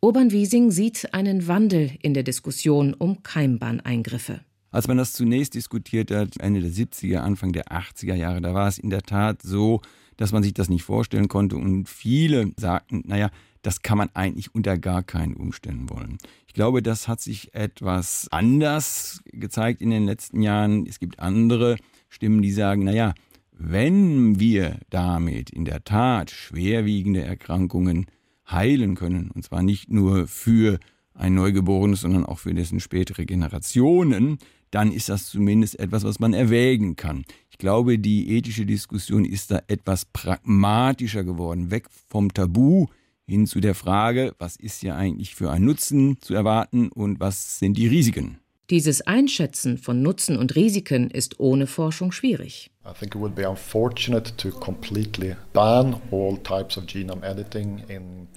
Urban 0.00 0.30
Wiesing 0.30 0.70
sieht 0.70 1.12
einen 1.14 1.46
Wandel 1.48 1.92
in 2.02 2.14
der 2.14 2.22
Diskussion 2.22 2.94
um 2.94 3.22
Keimbahneingriffe. 3.22 4.40
Als 4.70 4.88
man 4.88 4.98
das 4.98 5.14
zunächst 5.14 5.54
diskutiert 5.54 6.10
hat, 6.10 6.38
Ende 6.38 6.60
der 6.60 6.70
70er, 6.70 7.18
Anfang 7.18 7.52
der 7.52 7.64
80er 7.66 8.14
Jahre, 8.14 8.40
da 8.40 8.54
war 8.54 8.68
es 8.68 8.78
in 8.78 8.90
der 8.90 9.02
Tat 9.02 9.42
so, 9.42 9.80
dass 10.16 10.32
man 10.32 10.42
sich 10.42 10.52
das 10.52 10.68
nicht 10.68 10.84
vorstellen 10.84 11.28
konnte 11.28 11.56
und 11.56 11.88
viele 11.88 12.52
sagten, 12.56 13.02
naja, 13.06 13.30
das 13.62 13.82
kann 13.82 13.98
man 13.98 14.10
eigentlich 14.14 14.54
unter 14.54 14.78
gar 14.78 15.02
keinen 15.02 15.34
Umständen 15.34 15.90
wollen. 15.90 16.18
Ich 16.46 16.54
glaube, 16.54 16.82
das 16.82 17.08
hat 17.08 17.20
sich 17.20 17.54
etwas 17.54 18.28
anders 18.30 19.22
gezeigt 19.26 19.82
in 19.82 19.90
den 19.90 20.04
letzten 20.04 20.42
Jahren. 20.42 20.86
Es 20.86 20.98
gibt 20.98 21.20
andere 21.20 21.76
Stimmen, 22.10 22.42
die 22.42 22.52
sagen, 22.52 22.84
naja, 22.84 23.14
wenn 23.52 24.38
wir 24.40 24.78
damit 24.90 25.50
in 25.50 25.64
der 25.64 25.84
Tat 25.84 26.30
schwerwiegende 26.30 27.22
Erkrankungen 27.22 28.06
heilen 28.50 28.96
können, 28.96 29.30
und 29.30 29.44
zwar 29.44 29.62
nicht 29.62 29.90
nur 29.90 30.26
für 30.26 30.78
ein 31.14 31.34
Neugeborenes, 31.34 32.00
sondern 32.00 32.26
auch 32.26 32.38
für 32.38 32.52
dessen 32.52 32.80
spätere 32.80 33.24
Generationen, 33.24 34.38
dann 34.70 34.92
ist 34.92 35.08
das 35.08 35.26
zumindest 35.28 35.78
etwas, 35.78 36.04
was 36.04 36.20
man 36.20 36.32
erwägen 36.32 36.96
kann. 36.96 37.24
Ich 37.50 37.58
glaube, 37.58 37.98
die 37.98 38.30
ethische 38.36 38.66
Diskussion 38.66 39.24
ist 39.24 39.50
da 39.50 39.60
etwas 39.68 40.04
pragmatischer 40.04 41.24
geworden, 41.24 41.70
weg 41.70 41.88
vom 42.08 42.32
Tabu 42.32 42.86
hin 43.26 43.46
zu 43.46 43.60
der 43.60 43.74
Frage, 43.74 44.34
was 44.38 44.56
ist 44.56 44.82
ja 44.82 44.96
eigentlich 44.96 45.34
für 45.34 45.50
ein 45.50 45.64
Nutzen 45.64 46.20
zu 46.20 46.34
erwarten 46.34 46.88
und 46.88 47.20
was 47.20 47.58
sind 47.58 47.76
die 47.76 47.86
Risiken. 47.86 48.38
Dieses 48.70 49.00
Einschätzen 49.02 49.78
von 49.78 50.00
Nutzen 50.00 50.36
und 50.38 50.54
Risiken 50.54 51.10
ist 51.10 51.40
ohne 51.40 51.66
Forschung 51.66 52.12
schwierig. 52.12 52.70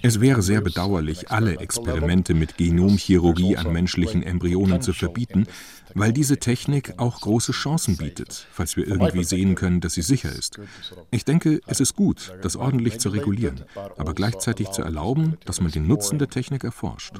Es 0.02 0.20
wäre 0.20 0.42
sehr 0.42 0.60
bedauerlich, 0.60 1.30
alle 1.30 1.58
Experimente 1.58 2.34
mit 2.34 2.56
Genomchirurgie 2.56 3.56
an 3.56 3.72
menschlichen 3.72 4.24
Embryonen 4.24 4.82
zu 4.82 4.92
verbieten, 4.92 5.46
weil 5.94 6.12
diese 6.12 6.38
Technik 6.38 6.94
auch 6.96 7.20
große 7.20 7.52
Chancen 7.52 7.96
bietet, 7.96 8.48
falls 8.50 8.76
wir 8.76 8.88
irgendwie 8.88 9.22
sehen 9.22 9.54
können, 9.54 9.80
dass 9.80 9.94
sie 9.94 10.02
sicher 10.02 10.32
ist. 10.32 10.58
Ich 11.12 11.24
denke, 11.24 11.60
es 11.66 11.78
ist 11.78 11.94
gut, 11.94 12.32
das 12.42 12.56
ordentlich 12.56 12.98
zu 12.98 13.10
regulieren, 13.10 13.64
aber 13.96 14.14
gleichzeitig 14.14 14.72
zu 14.72 14.82
erlauben, 14.82 15.38
dass 15.44 15.60
man 15.60 15.70
den 15.70 15.86
Nutzen 15.86 16.18
der 16.18 16.28
Technik 16.28 16.64
erforscht. 16.64 17.14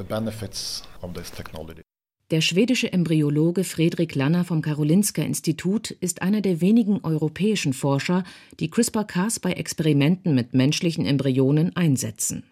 Der 2.31 2.41
schwedische 2.41 2.91
Embryologe 2.91 3.65
Fredrik 3.65 4.15
Lanner 4.15 4.45
vom 4.45 4.63
Karolinska-Institut 4.63 5.91
ist 5.91 6.23
einer 6.23 6.41
der 6.41 6.63
wenigen 6.63 7.01
europäischen 7.03 7.75
Forscher, 7.75 8.25
die 8.61 8.71
CRISPR-Cas 8.71 9.41
bei 9.41 9.53
Experimenten 9.53 10.35
mit 10.35 10.55
menschlichen 10.55 11.05
Embryonen 11.05 11.77
einsetzen. 11.77 12.45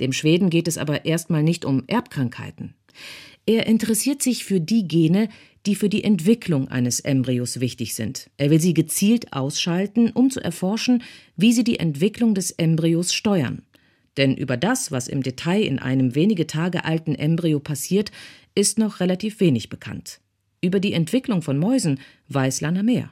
Dem 0.00 0.14
Schweden 0.14 0.48
geht 0.48 0.66
es 0.66 0.78
aber 0.78 1.04
erstmal 1.04 1.42
nicht 1.42 1.66
um 1.66 1.84
Erbkrankheiten. 1.88 2.74
Er 3.44 3.66
interessiert 3.66 4.22
sich 4.22 4.44
für 4.44 4.60
die 4.60 4.88
Gene, 4.88 5.28
die 5.66 5.74
für 5.74 5.90
die 5.90 6.04
Entwicklung 6.04 6.68
eines 6.68 7.00
Embryos 7.00 7.60
wichtig 7.60 7.94
sind. 7.94 8.30
Er 8.38 8.48
will 8.48 8.60
sie 8.60 8.72
gezielt 8.72 9.34
ausschalten, 9.34 10.10
um 10.10 10.30
zu 10.30 10.40
erforschen, 10.40 11.02
wie 11.36 11.52
sie 11.52 11.64
die 11.64 11.78
Entwicklung 11.78 12.34
des 12.34 12.50
Embryos 12.52 13.12
steuern. 13.12 13.62
Denn 14.16 14.36
über 14.36 14.56
das, 14.56 14.92
was 14.92 15.08
im 15.08 15.22
Detail 15.22 15.62
in 15.62 15.78
einem 15.78 16.14
wenige 16.14 16.46
Tage 16.46 16.84
alten 16.84 17.14
Embryo 17.14 17.60
passiert, 17.60 18.12
ist 18.54 18.78
noch 18.78 19.00
relativ 19.00 19.40
wenig 19.40 19.68
bekannt. 19.68 20.20
Über 20.60 20.80
die 20.80 20.92
Entwicklung 20.92 21.42
von 21.42 21.58
Mäusen 21.58 22.00
weiß 22.28 22.60
Lana 22.60 22.82
mehr. 22.82 23.10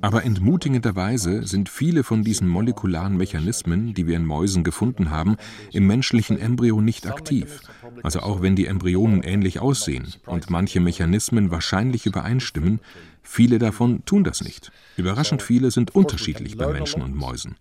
Aber 0.00 0.24
entmutigenderweise 0.24 1.46
sind 1.46 1.68
viele 1.68 2.02
von 2.02 2.24
diesen 2.24 2.48
molekularen 2.48 3.16
Mechanismen, 3.16 3.92
die 3.92 4.06
wir 4.06 4.16
in 4.16 4.24
Mäusen 4.24 4.64
gefunden 4.64 5.10
haben, 5.10 5.36
im 5.72 5.86
menschlichen 5.86 6.38
Embryo 6.40 6.80
nicht 6.80 7.06
aktiv. 7.06 7.60
Also 8.02 8.20
auch 8.20 8.40
wenn 8.40 8.56
die 8.56 8.66
Embryonen 8.66 9.22
ähnlich 9.22 9.58
aussehen 9.58 10.14
und 10.24 10.48
manche 10.48 10.80
Mechanismen 10.80 11.50
wahrscheinlich 11.50 12.06
übereinstimmen, 12.06 12.80
Viele 13.28 13.58
davon 13.58 14.04
tun 14.04 14.22
das 14.22 14.42
nicht. 14.42 14.70
Überraschend 14.96 15.42
viele 15.42 15.72
sind 15.72 15.94
unterschiedlich 15.94 16.56
bei 16.56 16.72
Menschen 16.72 17.02
und 17.02 17.14
Mäusen. 17.14 17.56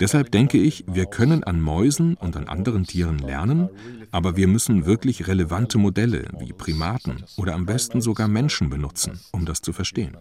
Deshalb 0.00 0.32
denke 0.32 0.58
ich, 0.58 0.84
wir 0.88 1.04
können 1.04 1.44
an 1.44 1.60
Mäusen 1.60 2.14
und 2.14 2.34
an 2.34 2.48
anderen 2.48 2.84
Tieren 2.84 3.18
lernen, 3.18 3.68
aber 4.10 4.36
wir 4.36 4.48
müssen 4.48 4.86
wirklich 4.86 5.28
relevante 5.28 5.76
Modelle 5.76 6.28
wie 6.38 6.52
Primaten 6.52 7.24
oder 7.36 7.54
am 7.54 7.66
besten 7.66 8.00
sogar 8.00 8.26
Menschen 8.26 8.70
benutzen, 8.70 9.20
um 9.32 9.44
das 9.44 9.60
zu 9.60 9.72
verstehen. 9.74 10.16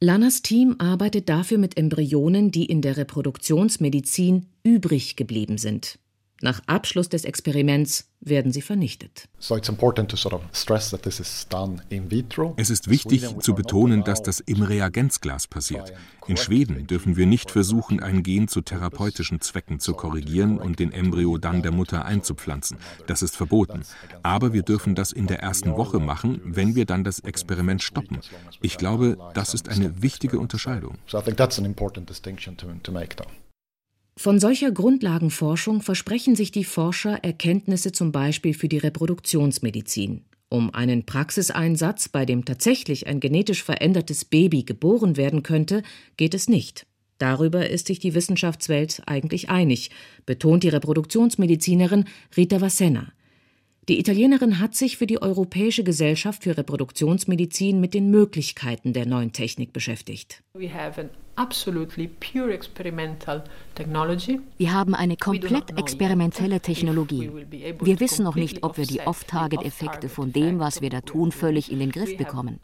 Lanas 0.00 0.42
Team 0.42 0.74
arbeitet 0.78 1.28
dafür 1.28 1.58
mit 1.58 1.78
Embryonen, 1.78 2.50
die 2.50 2.66
in 2.66 2.82
der 2.82 2.96
Reproduktionsmedizin 2.96 4.46
übrig 4.64 5.16
geblieben 5.16 5.58
sind. 5.58 5.98
Nach 6.44 6.60
Abschluss 6.66 7.08
des 7.08 7.24
Experiments 7.24 8.10
werden 8.20 8.52
sie 8.52 8.60
vernichtet. 8.60 9.30
Es 12.56 12.70
ist 12.70 12.90
wichtig 12.90 13.38
zu 13.40 13.54
betonen, 13.54 14.04
dass 14.04 14.22
das 14.22 14.40
im 14.40 14.60
Reagenzglas 14.60 15.46
passiert. 15.46 15.94
In 16.26 16.36
Schweden 16.36 16.86
dürfen 16.86 17.16
wir 17.16 17.24
nicht 17.24 17.50
versuchen, 17.50 18.02
ein 18.02 18.22
Gen 18.22 18.46
zu 18.46 18.60
therapeutischen 18.60 19.40
Zwecken 19.40 19.80
zu 19.80 19.94
korrigieren 19.94 20.58
und 20.58 20.80
den 20.80 20.92
Embryo 20.92 21.38
dann 21.38 21.62
der 21.62 21.72
Mutter 21.72 22.04
einzupflanzen. 22.04 22.76
Das 23.06 23.22
ist 23.22 23.34
verboten. 23.36 23.80
Aber 24.22 24.52
wir 24.52 24.64
dürfen 24.64 24.94
das 24.94 25.12
in 25.12 25.26
der 25.26 25.40
ersten 25.40 25.78
Woche 25.78 25.98
machen, 25.98 26.42
wenn 26.44 26.74
wir 26.74 26.84
dann 26.84 27.04
das 27.04 27.20
Experiment 27.20 27.82
stoppen. 27.82 28.20
Ich 28.60 28.76
glaube, 28.76 29.16
das 29.32 29.54
ist 29.54 29.70
eine 29.70 30.02
wichtige 30.02 30.38
Unterscheidung. 30.38 30.98
Von 34.16 34.38
solcher 34.38 34.70
Grundlagenforschung 34.70 35.82
versprechen 35.82 36.36
sich 36.36 36.52
die 36.52 36.64
Forscher 36.64 37.24
Erkenntnisse 37.24 37.92
zum 37.92 38.12
Beispiel 38.12 38.54
für 38.54 38.68
die 38.68 38.78
Reproduktionsmedizin. 38.78 40.22
Um 40.48 40.72
einen 40.72 41.04
Praxiseinsatz, 41.04 42.08
bei 42.08 42.24
dem 42.24 42.44
tatsächlich 42.44 43.08
ein 43.08 43.18
genetisch 43.18 43.64
verändertes 43.64 44.24
Baby 44.24 44.62
geboren 44.62 45.16
werden 45.16 45.42
könnte, 45.42 45.82
geht 46.16 46.32
es 46.32 46.48
nicht. 46.48 46.86
Darüber 47.18 47.68
ist 47.68 47.88
sich 47.88 47.98
die 47.98 48.14
Wissenschaftswelt 48.14 49.02
eigentlich 49.06 49.50
einig, 49.50 49.90
betont 50.26 50.62
die 50.62 50.68
Reproduktionsmedizinerin 50.68 52.04
Rita 52.36 52.60
Vasena. 52.60 53.12
Die 53.88 53.98
Italienerin 53.98 54.60
hat 54.60 54.74
sich 54.76 54.96
für 54.96 55.06
die 55.06 55.20
Europäische 55.20 55.84
Gesellschaft 55.84 56.44
für 56.44 56.56
Reproduktionsmedizin 56.56 57.80
mit 57.80 57.92
den 57.92 58.10
Möglichkeiten 58.10 58.92
der 58.92 59.06
neuen 59.06 59.32
Technik 59.32 59.72
beschäftigt. 59.72 60.42
We 60.54 60.72
have 60.72 61.00
an 61.00 61.10
absolutely 61.36 62.08
pure 62.08 62.52
experimental 62.52 63.44
wir 64.56 64.72
haben 64.72 64.94
eine 64.94 65.16
komplett 65.16 65.76
experimentelle 65.76 66.60
Technologie. 66.60 67.30
Wir 67.80 68.00
wissen 68.00 68.24
noch 68.24 68.36
nicht, 68.36 68.62
ob 68.62 68.76
wir 68.78 68.86
die 68.86 69.00
Off-Target-Effekte 69.00 70.08
von 70.08 70.32
dem, 70.32 70.60
was 70.60 70.80
wir 70.80 70.90
da 70.90 71.00
tun, 71.00 71.32
völlig 71.32 71.72
in 71.72 71.80
den 71.80 71.90
Griff 71.90 72.16
bekommen. 72.16 72.60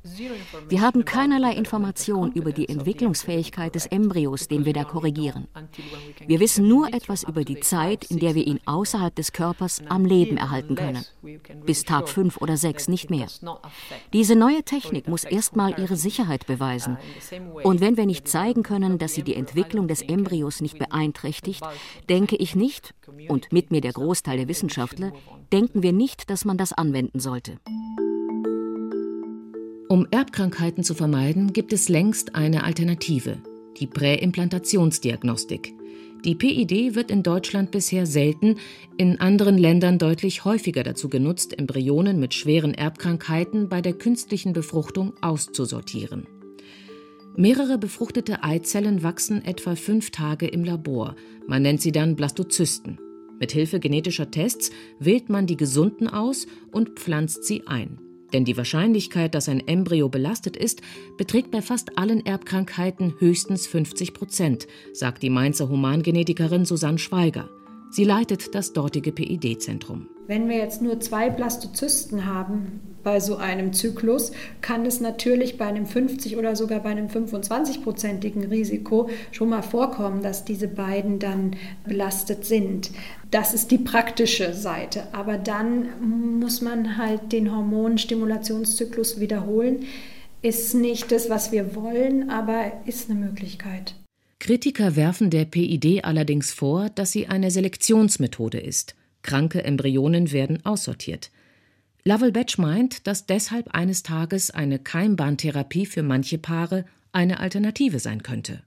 Wir 0.68 0.80
haben 0.80 1.04
keinerlei 1.04 1.52
Information 1.54 2.30
über 2.32 2.52
die 2.52 2.68
Entwicklungsfähigkeit 2.68 3.74
des 3.74 3.86
Embryos, 3.86 4.46
den 4.46 4.64
wir 4.64 4.72
da 4.72 4.84
korrigieren. 4.84 5.48
Wir 6.26 6.38
wissen 6.38 6.68
nur 6.68 6.94
etwas 6.94 7.24
über 7.24 7.44
die 7.44 7.60
Zeit, 7.60 8.04
in 8.04 8.18
der 8.18 8.34
wir 8.34 8.46
ihn 8.46 8.60
außerhalb 8.64 9.14
des 9.14 9.32
Körpers 9.32 9.82
am 9.88 10.04
Leben 10.04 10.36
erhalten 10.36 10.76
können. 10.76 11.04
Bis 11.66 11.84
Tag 11.84 12.08
5 12.08 12.40
oder 12.40 12.56
6 12.56 12.88
nicht 12.88 13.10
mehr. 13.10 13.26
Diese 14.12 14.36
neue 14.36 14.62
Technik 14.62 15.08
muss 15.08 15.24
erstmal 15.24 15.78
ihre 15.80 15.96
Sicherheit 15.96 16.46
beweisen. 16.46 16.98
Und 17.64 17.80
wenn 17.80 17.96
wir 17.96 18.06
nicht 18.06 18.28
zeigen 18.28 18.59
können, 18.62 18.98
dass 18.98 19.14
sie 19.14 19.22
die 19.22 19.34
Entwicklung 19.34 19.88
des 19.88 20.02
Embryos 20.02 20.60
nicht 20.60 20.78
beeinträchtigt, 20.78 21.62
denke 22.08 22.36
ich 22.36 22.54
nicht, 22.54 22.94
und 23.28 23.52
mit 23.52 23.70
mir 23.70 23.80
der 23.80 23.92
Großteil 23.92 24.38
der 24.38 24.48
Wissenschaftler, 24.48 25.12
denken 25.52 25.82
wir 25.82 25.92
nicht, 25.92 26.30
dass 26.30 26.44
man 26.44 26.56
das 26.56 26.72
anwenden 26.72 27.20
sollte. 27.20 27.58
Um 29.88 30.06
Erbkrankheiten 30.10 30.84
zu 30.84 30.94
vermeiden, 30.94 31.52
gibt 31.52 31.72
es 31.72 31.88
längst 31.88 32.36
eine 32.36 32.62
Alternative, 32.62 33.38
die 33.80 33.88
Präimplantationsdiagnostik. 33.88 35.74
Die 36.24 36.34
PID 36.34 36.94
wird 36.94 37.10
in 37.10 37.22
Deutschland 37.22 37.70
bisher 37.70 38.04
selten, 38.04 38.56
in 38.98 39.18
anderen 39.20 39.56
Ländern 39.56 39.98
deutlich 39.98 40.44
häufiger 40.44 40.82
dazu 40.82 41.08
genutzt, 41.08 41.58
Embryonen 41.58 42.20
mit 42.20 42.34
schweren 42.34 42.74
Erbkrankheiten 42.74 43.68
bei 43.68 43.80
der 43.80 43.94
künstlichen 43.94 44.52
Befruchtung 44.52 45.14
auszusortieren. 45.22 46.26
Mehrere 47.40 47.78
befruchtete 47.78 48.44
Eizellen 48.44 49.02
wachsen 49.02 49.42
etwa 49.42 49.74
fünf 49.74 50.10
Tage 50.10 50.46
im 50.46 50.62
Labor. 50.62 51.16
Man 51.46 51.62
nennt 51.62 51.80
sie 51.80 51.90
dann 51.90 52.14
Blastozysten. 52.14 52.98
Mit 53.38 53.50
Hilfe 53.50 53.80
genetischer 53.80 54.30
Tests 54.30 54.70
wählt 54.98 55.30
man 55.30 55.46
die 55.46 55.56
gesunden 55.56 56.06
aus 56.06 56.46
und 56.70 56.98
pflanzt 56.98 57.44
sie 57.44 57.66
ein. 57.66 57.98
Denn 58.34 58.44
die 58.44 58.58
Wahrscheinlichkeit, 58.58 59.34
dass 59.34 59.48
ein 59.48 59.66
Embryo 59.66 60.10
belastet 60.10 60.58
ist, 60.58 60.82
beträgt 61.16 61.50
bei 61.50 61.62
fast 61.62 61.96
allen 61.96 62.26
Erbkrankheiten 62.26 63.14
höchstens 63.18 63.66
50 63.66 64.12
Prozent, 64.12 64.66
sagt 64.92 65.22
die 65.22 65.30
Mainzer 65.30 65.70
Humangenetikerin 65.70 66.66
Susanne 66.66 66.98
Schweiger. 66.98 67.48
Sie 67.90 68.04
leitet 68.04 68.54
das 68.54 68.74
dortige 68.74 69.12
PID-Zentrum. 69.12 70.08
Wenn 70.30 70.48
wir 70.48 70.58
jetzt 70.58 70.80
nur 70.80 71.00
zwei 71.00 71.28
Blastozysten 71.28 72.24
haben 72.24 72.82
bei 73.02 73.18
so 73.18 73.34
einem 73.34 73.72
Zyklus, 73.72 74.30
kann 74.60 74.86
es 74.86 75.00
natürlich 75.00 75.58
bei 75.58 75.64
einem 75.66 75.86
50 75.86 76.36
oder 76.36 76.54
sogar 76.54 76.78
bei 76.84 76.90
einem 76.90 77.08
25-prozentigen 77.08 78.48
Risiko 78.48 79.10
schon 79.32 79.48
mal 79.48 79.62
vorkommen, 79.62 80.22
dass 80.22 80.44
diese 80.44 80.68
beiden 80.68 81.18
dann 81.18 81.56
belastet 81.84 82.44
sind. 82.44 82.92
Das 83.32 83.54
ist 83.54 83.72
die 83.72 83.78
praktische 83.78 84.54
Seite. 84.54 85.08
Aber 85.10 85.36
dann 85.36 85.88
muss 86.38 86.60
man 86.60 86.96
halt 86.96 87.32
den 87.32 87.50
Hormonstimulationszyklus 87.50 89.18
wiederholen. 89.18 89.80
Ist 90.42 90.76
nicht 90.76 91.10
das, 91.10 91.28
was 91.28 91.50
wir 91.50 91.74
wollen, 91.74 92.30
aber 92.30 92.70
ist 92.86 93.10
eine 93.10 93.18
Möglichkeit. 93.18 93.96
Kritiker 94.38 94.94
werfen 94.94 95.30
der 95.30 95.44
PID 95.44 96.04
allerdings 96.04 96.52
vor, 96.52 96.88
dass 96.88 97.10
sie 97.10 97.26
eine 97.26 97.50
Selektionsmethode 97.50 98.60
ist. 98.60 98.94
Kranke 99.22 99.64
Embryonen 99.64 100.32
werden 100.32 100.64
aussortiert. 100.64 101.30
Lovell 102.04 102.32
Batch 102.32 102.58
meint, 102.58 103.06
dass 103.06 103.26
deshalb 103.26 103.74
eines 103.74 104.02
Tages 104.02 104.50
eine 104.50 104.78
Keimbahntherapie 104.78 105.86
für 105.86 106.02
manche 106.02 106.38
Paare 106.38 106.84
eine 107.12 107.40
Alternative 107.40 107.98
sein 107.98 108.22
könnte. 108.22 108.62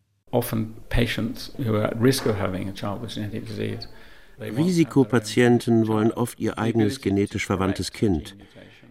Risikopatienten 4.39 5.87
wollen 5.87 6.11
oft 6.11 6.39
ihr 6.39 6.57
eigenes 6.57 7.01
genetisch 7.01 7.45
verwandtes 7.45 7.91
Kind. 7.91 8.35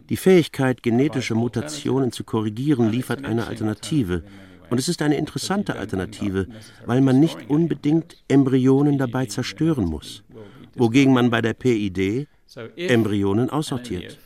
Die 0.09 0.17
Fähigkeit, 0.17 0.83
genetische 0.83 1.35
Mutationen 1.35 2.13
zu 2.13 2.25
korrigieren, 2.25 2.91
liefert 2.91 3.25
eine 3.25 3.47
Alternative, 3.47 4.25
und 4.71 4.79
es 4.79 4.89
ist 4.89 5.03
eine 5.03 5.17
interessante 5.17 5.77
Alternative, 5.77 6.47
weil 6.87 7.03
man 7.03 7.21
nicht 7.21 7.51
unbedingt 7.51 8.17
Embryonen 8.29 8.97
dabei 8.97 9.27
zerstören 9.27 9.85
muss, 9.85 10.25
wogegen 10.75 11.13
man 11.13 11.31
bei 11.31 11.43
der 11.43 11.55
PID 11.55 12.29
Embryonen 12.77 13.51
aussortiert. 13.51 14.19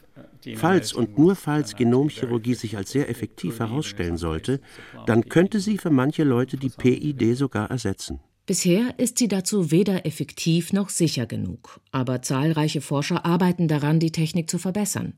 Falls 0.57 0.93
und 0.93 1.19
nur 1.19 1.35
falls 1.35 1.77
Genomchirurgie 1.77 2.55
sich 2.55 2.77
als 2.77 2.93
sehr 2.93 3.09
effektiv 3.09 3.59
herausstellen 3.59 4.17
sollte, 4.17 4.61
dann 5.07 5.29
könnte 5.29 5.61
sie 5.61 5.79
für 5.79 5.91
manche 5.91 6.25
Leute 6.25 6.57
die 6.57 6.69
PID 6.69 7.37
sogar 7.37 7.71
ersetzen. 7.71 8.21
Bisher 8.47 8.95
ist 8.99 9.19
sie 9.19 9.27
dazu 9.27 9.73
weder 9.73 10.07
effektiv 10.07 10.73
noch 10.73 10.89
sicher 10.89 11.27
genug, 11.27 11.81
aber 11.91 12.23
zahlreiche 12.23 12.81
Forscher 12.81 13.27
arbeiten 13.27 13.67
daran, 13.67 13.99
die 13.99 14.13
Technik 14.13 14.49
zu 14.49 14.59
verbessern 14.59 15.15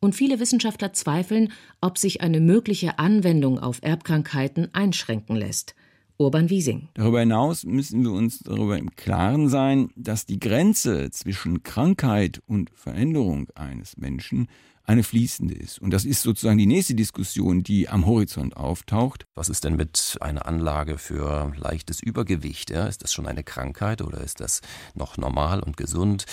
und 0.00 0.16
viele 0.16 0.40
Wissenschaftler 0.40 0.92
zweifeln, 0.92 1.52
ob 1.80 1.96
sich 1.96 2.22
eine 2.22 2.40
mögliche 2.40 2.98
Anwendung 2.98 3.60
auf 3.60 3.78
Erbkrankheiten 3.82 4.74
einschränken 4.74 5.36
lässt. 5.36 5.76
Urban 6.22 6.50
Wiesing. 6.50 6.88
Darüber 6.94 7.20
hinaus 7.20 7.64
müssen 7.64 8.02
wir 8.02 8.12
uns 8.12 8.40
darüber 8.40 8.78
im 8.78 8.94
Klaren 8.96 9.48
sein, 9.48 9.90
dass 9.96 10.26
die 10.26 10.40
Grenze 10.40 11.10
zwischen 11.10 11.62
Krankheit 11.62 12.40
und 12.46 12.70
Veränderung 12.74 13.48
eines 13.54 13.96
Menschen 13.96 14.48
eine 14.84 15.02
fließende 15.02 15.54
ist. 15.54 15.80
Und 15.80 15.90
das 15.92 16.04
ist 16.04 16.22
sozusagen 16.22 16.58
die 16.58 16.66
nächste 16.66 16.94
Diskussion, 16.94 17.62
die 17.62 17.88
am 17.88 18.04
Horizont 18.06 18.56
auftaucht. 18.56 19.26
Was 19.34 19.48
ist 19.48 19.64
denn 19.64 19.76
mit 19.76 20.16
einer 20.20 20.46
Anlage 20.46 20.98
für 20.98 21.52
leichtes 21.56 22.02
Übergewicht? 22.02 22.70
Ja? 22.70 22.86
Ist 22.86 23.02
das 23.02 23.12
schon 23.12 23.26
eine 23.26 23.44
Krankheit 23.44 24.02
oder 24.02 24.20
ist 24.20 24.40
das 24.40 24.60
noch 24.94 25.16
normal 25.16 25.60
und 25.60 25.76
gesund? 25.76 26.26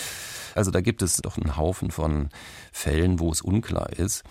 Also 0.54 0.70
da 0.70 0.80
gibt 0.80 1.02
es 1.02 1.18
doch 1.18 1.38
einen 1.38 1.56
Haufen 1.56 1.90
von 1.90 2.28
Fällen, 2.72 3.20
wo 3.20 3.30
es 3.30 3.40
unklar 3.40 3.90
ist. 3.92 4.24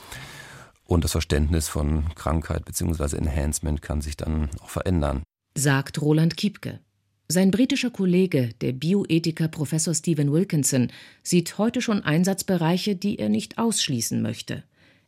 Und 0.84 1.04
das 1.04 1.12
Verständnis 1.12 1.70
von 1.70 2.14
Krankheit 2.16 2.66
bzw. 2.66 3.16
Enhancement 3.16 3.82
kann 3.82 4.02
sich 4.02 4.18
dann 4.18 4.50
auch 4.60 4.70
verändern. 4.70 5.24
Sagt 5.56 6.02
Roland 6.02 6.38
Kiepke. 6.38 6.80
Sein 7.28 7.52
britischer 7.52 7.90
Kollege, 7.90 8.50
der 8.62 8.72
Bioethiker 8.72 9.48
Professor 9.48 9.94
Stephen 9.94 10.32
Wilkinson, 10.32 10.92
sieht 11.22 11.58
heute 11.58 11.82
schon 11.82 12.02
Einsatzbereiche, 12.02 12.96
die 12.96 13.20
er 13.20 13.30
nicht 13.30 13.58
ausschließen 13.58 14.22
möchte. 14.22 14.64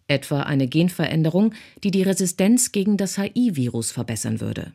Etwa 0.07 0.41
eine 0.41 0.67
Genveränderung, 0.67 1.53
die 1.83 1.91
die 1.91 2.03
Resistenz 2.03 2.71
gegen 2.71 2.97
das 2.97 3.17
HIV-Virus 3.17 3.91
verbessern 3.91 4.41
würde. 4.41 4.73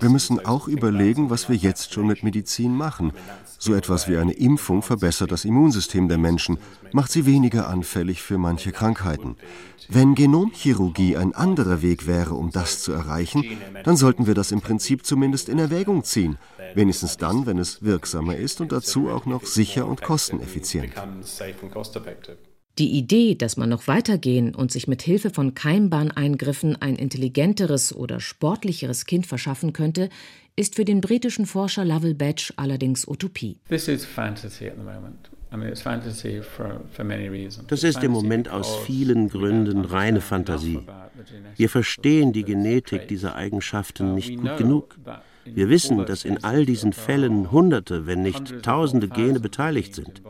Wir 0.00 0.08
müssen 0.08 0.46
auch 0.46 0.68
überlegen, 0.68 1.30
was 1.30 1.48
wir 1.48 1.56
jetzt 1.56 1.92
schon 1.92 2.06
mit 2.06 2.22
Medizin 2.22 2.76
machen. 2.76 3.12
So 3.58 3.74
etwas 3.74 4.08
wie 4.08 4.16
eine 4.18 4.34
Impfung 4.34 4.82
verbessert 4.82 5.32
das 5.32 5.44
Immunsystem 5.44 6.06
der 6.08 6.18
Menschen, 6.18 6.58
macht 6.92 7.10
sie 7.10 7.26
weniger 7.26 7.68
anfällig 7.68 8.22
für 8.22 8.38
manche 8.38 8.70
Krankheiten. 8.70 9.36
Wenn 9.88 10.14
Genomchirurgie 10.14 11.16
ein 11.16 11.34
anderer 11.34 11.82
Weg 11.82 12.06
wäre, 12.06 12.34
um 12.34 12.52
das 12.52 12.82
zu 12.82 12.92
erreichen, 12.92 13.44
dann 13.82 13.96
sollten 13.96 14.28
wir 14.28 14.34
das 14.34 14.52
im 14.52 14.60
Prinzip 14.60 15.04
zumindest 15.04 15.48
in 15.48 15.58
Erwägung 15.58 16.04
ziehen. 16.04 16.38
Wenigstens 16.74 17.16
dann, 17.16 17.46
wenn 17.46 17.58
es 17.58 17.82
wirksamer 17.82 18.36
ist 18.36 18.60
und 18.60 18.70
dazu 18.70 19.10
auch 19.10 19.26
noch 19.26 19.44
sicher 19.44 19.86
und 19.86 20.02
kosteneffizient. 20.02 20.92
Die 22.78 22.90
Idee, 22.96 23.34
dass 23.34 23.56
man 23.56 23.68
noch 23.68 23.88
weitergehen 23.88 24.54
und 24.54 24.70
sich 24.70 24.86
mit 24.86 25.02
Hilfe 25.02 25.30
von 25.30 25.54
Keimbahneingriffen 25.54 26.80
ein 26.80 26.94
intelligenteres 26.94 27.92
oder 27.94 28.20
sportlicheres 28.20 29.04
Kind 29.04 29.26
verschaffen 29.26 29.72
könnte, 29.72 30.10
ist 30.54 30.76
für 30.76 30.84
den 30.84 31.00
britischen 31.00 31.46
Forscher 31.46 31.84
Lovell 31.84 32.14
Batch 32.14 32.52
allerdings 32.56 33.06
Utopie. 33.06 33.58
This 33.68 33.88
is 33.88 34.04
fantasy 34.04 34.68
at 34.68 34.74
the 34.76 34.84
moment. 34.84 35.30
Das 37.68 37.82
ist 37.82 38.04
im 38.04 38.12
Moment 38.12 38.50
aus 38.50 38.76
vielen 38.84 39.30
Gründen 39.30 39.84
reine 39.84 40.20
Fantasie. 40.20 40.80
Wir 41.56 41.70
verstehen 41.70 42.34
die 42.34 42.44
Genetik 42.44 43.08
dieser 43.08 43.34
Eigenschaften 43.34 44.14
nicht 44.14 44.36
gut 44.36 44.58
genug. 44.58 44.98
Wir 45.46 45.70
wissen, 45.70 46.04
dass 46.04 46.26
in 46.26 46.44
all 46.44 46.66
diesen 46.66 46.92
Fällen 46.92 47.50
Hunderte, 47.50 48.06
wenn 48.06 48.22
nicht 48.22 48.62
Tausende 48.62 49.08
Gene 49.08 49.40
beteiligt 49.40 49.94
sind. 49.94 50.20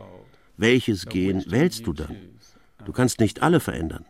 Welches 0.55 1.05
Gen 1.05 1.43
wählst 1.51 1.85
du 1.85 1.93
dann? 1.93 2.15
Du 2.89 2.93
kannst 2.93 3.19
nicht 3.19 3.43
alle 3.43 3.59
verändern. 3.59 4.03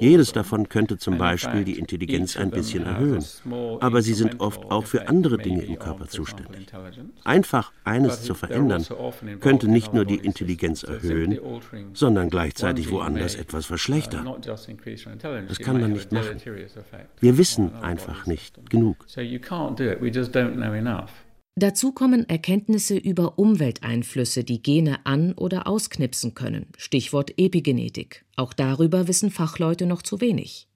Jedes 0.00 0.32
davon 0.32 0.68
könnte 0.68 0.98
zum 0.98 1.16
Beispiel 1.16 1.62
die 1.62 1.78
Intelligenz 1.78 2.36
ein 2.36 2.50
bisschen 2.50 2.84
erhöhen, 2.86 3.24
aber 3.78 4.02
sie 4.02 4.14
sind 4.14 4.40
oft 4.40 4.64
auch 4.64 4.84
für 4.84 5.06
andere 5.06 5.38
Dinge 5.38 5.62
im 5.62 5.78
Körper 5.78 6.08
zuständig. 6.08 6.66
Einfach 7.22 7.70
eines 7.84 8.24
zu 8.24 8.34
verändern, 8.34 8.84
könnte 9.38 9.68
nicht 9.68 9.94
nur 9.94 10.04
die 10.04 10.16
Intelligenz 10.16 10.82
erhöhen, 10.82 11.38
sondern 11.92 12.30
gleichzeitig 12.30 12.90
woanders 12.90 13.36
etwas 13.36 13.66
verschlechtern. 13.66 14.28
Das 14.42 15.58
kann 15.60 15.80
man 15.80 15.92
nicht 15.92 16.10
machen. 16.10 16.40
Wir 17.20 17.38
wissen 17.38 17.72
einfach 17.76 18.26
nicht 18.26 18.68
genug. 18.70 19.06
Dazu 21.56 21.92
kommen 21.92 22.28
Erkenntnisse 22.28 22.96
über 22.96 23.38
Umwelteinflüsse, 23.38 24.42
die 24.42 24.60
Gene 24.60 25.06
an- 25.06 25.34
oder 25.34 25.68
ausknipsen 25.68 26.34
können, 26.34 26.66
Stichwort 26.76 27.38
Epigenetik. 27.38 28.24
Auch 28.34 28.52
darüber 28.52 29.06
wissen 29.06 29.30
Fachleute 29.30 29.86
noch 29.86 30.02
zu 30.02 30.20
wenig. 30.20 30.66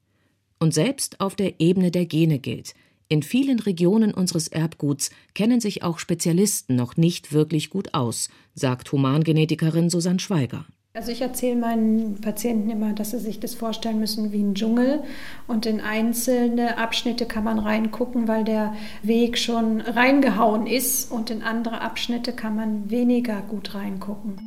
Und 0.61 0.73
selbst 0.73 1.21
auf 1.21 1.35
der 1.35 1.61
Ebene 1.61 1.91
der 1.91 2.07
Gene 2.07 2.39
gilt, 2.39 2.75
in 3.09 3.23
vielen 3.23 3.59
Regionen 3.59 4.13
unseres 4.13 4.49
Erbguts 4.49 5.11
kennen 5.35 5.61
sich 5.61 5.83
auch 5.83 5.99
Spezialisten 5.99 6.77
noch 6.77 6.97
nicht 6.97 7.33
wirklich 7.33 7.71
gut 7.71 7.95
aus, 7.95 8.29
sagt 8.55 8.93
Humangenetikerin 8.93 9.89
Susanne 9.89 10.21
Schweiger. 10.21 10.67
Also 10.95 11.13
ich 11.13 11.21
erzähle 11.21 11.57
meinen 11.57 12.21
Patienten 12.21 12.71
immer, 12.71 12.93
dass 12.93 13.11
sie 13.11 13.19
sich 13.19 13.39
das 13.39 13.55
vorstellen 13.55 14.01
müssen 14.01 14.33
wie 14.33 14.43
ein 14.43 14.55
Dschungel 14.55 15.03
und 15.47 15.67
in 15.67 15.81
einzelne 15.81 16.79
Abschnitte 16.79 17.27
kann 17.27 17.45
man 17.45 17.59
reingucken, 17.59 18.27
weil 18.27 18.43
der 18.43 18.75
Weg 19.03 19.39
schon 19.39 19.81
reingehauen 19.81 20.67
ist 20.67 21.13
und 21.13 21.31
in 21.31 21.43
andere 21.43 21.83
Abschnitte 21.83 22.33
kann 22.33 22.57
man 22.57 22.91
weniger 22.91 23.43
gut 23.43 23.75
reingucken. 23.75 24.39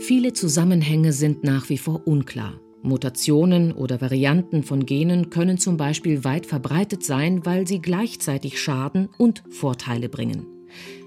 Viele 0.00 0.32
Zusammenhänge 0.34 1.12
sind 1.12 1.44
nach 1.44 1.70
wie 1.70 1.78
vor 1.78 2.06
unklar. 2.06 2.60
Mutationen 2.82 3.72
oder 3.72 4.02
Varianten 4.02 4.62
von 4.64 4.84
Genen 4.84 5.30
können 5.30 5.56
zum 5.56 5.78
Beispiel 5.78 6.24
weit 6.24 6.44
verbreitet 6.44 7.02
sein, 7.02 7.46
weil 7.46 7.66
sie 7.66 7.80
gleichzeitig 7.80 8.60
Schaden 8.60 9.08
und 9.16 9.44
Vorteile 9.48 10.10
bringen 10.10 10.53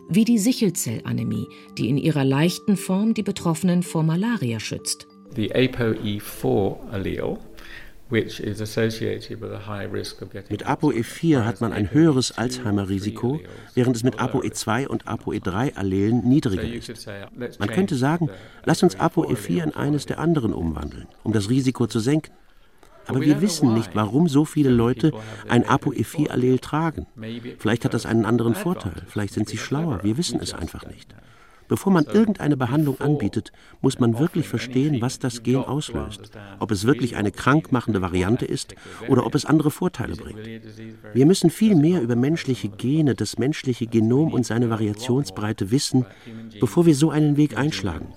wie 0.09 0.25
die 0.25 0.37
Sichelzellanämie, 0.37 1.47
die 1.77 1.89
in 1.89 1.97
ihrer 1.97 2.23
leichten 2.23 2.77
Form 2.77 3.13
die 3.13 3.23
Betroffenen 3.23 3.83
vor 3.83 4.03
Malaria 4.03 4.59
schützt. 4.59 5.07
The 5.35 5.53
ApoE4-Allele 5.53 7.37
mit 8.09 8.41
ApoE4 10.65 11.43
hat 11.43 11.59
man 11.59 11.73
ein 11.73 11.91
höheres 11.91 12.37
Alzheimer-Risiko, 12.37 13.41
während 13.73 13.97
es 13.97 14.03
mit 14.03 14.19
ApoE2 14.19 14.87
und 14.87 15.05
ApoE3-Allelen 15.05 16.27
niedriger 16.27 16.63
ist. 16.63 17.09
Man 17.59 17.69
könnte 17.69 17.95
sagen, 17.95 18.29
lass 18.63 18.81
uns 18.81 18.97
ApoE4 18.97 19.63
in 19.63 19.75
eines 19.75 20.05
der 20.05 20.19
anderen 20.19 20.53
umwandeln, 20.53 21.07
um 21.23 21.33
das 21.33 21.49
Risiko 21.49 21.87
zu 21.87 21.99
senken. 21.99 22.31
Aber 23.07 23.21
wir 23.21 23.41
wissen 23.41 23.73
nicht, 23.73 23.95
warum 23.95 24.27
so 24.27 24.45
viele 24.45 24.69
Leute 24.69 25.11
ein 25.47 25.65
ApoE4-Allel 25.65 26.59
tragen. 26.59 27.07
Vielleicht 27.57 27.85
hat 27.85 27.93
das 27.93 28.05
einen 28.05 28.25
anderen 28.25 28.55
Vorteil, 28.55 29.03
vielleicht 29.07 29.33
sind 29.33 29.49
sie 29.49 29.57
schlauer, 29.57 30.03
wir 30.03 30.17
wissen 30.17 30.39
es 30.41 30.53
einfach 30.53 30.85
nicht. 30.85 31.15
Bevor 31.67 31.91
man 31.91 32.05
irgendeine 32.05 32.55
Behandlung 32.55 32.99
anbietet, 33.01 33.51
muss 33.81 33.99
man 33.99 34.17
wirklich 34.19 34.47
verstehen, 34.47 35.01
was 35.01 35.19
das 35.19 35.43
Gen 35.43 35.57
auslöst. 35.57 36.31
Ob 36.59 36.71
es 36.71 36.85
wirklich 36.85 37.17
eine 37.17 37.31
krankmachende 37.31 38.01
Variante 38.01 38.45
ist 38.45 38.75
oder 39.09 39.25
ob 39.25 39.35
es 39.35 39.45
andere 39.45 39.71
Vorteile 39.71 40.15
bringt. 40.15 40.39
Wir 41.13 41.25
müssen 41.25 41.49
viel 41.49 41.75
mehr 41.75 42.01
über 42.01 42.15
menschliche 42.15 42.69
Gene, 42.69 43.15
das 43.15 43.37
menschliche 43.37 43.87
Genom 43.87 44.31
und 44.33 44.45
seine 44.45 44.69
Variationsbreite 44.69 45.71
wissen, 45.71 46.05
bevor 46.59 46.85
wir 46.85 46.95
so 46.95 47.09
einen 47.09 47.35
Weg 47.35 47.57
einschlagen. 47.57 48.13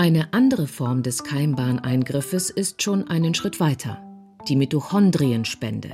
Eine 0.00 0.32
andere 0.32 0.66
Form 0.66 1.02
des 1.02 1.24
Keimbahneingriffes 1.24 2.48
ist 2.48 2.82
schon 2.82 3.08
einen 3.08 3.34
Schritt 3.34 3.60
weiter, 3.60 4.02
die 4.48 4.56
Mitochondrienspende. 4.56 5.90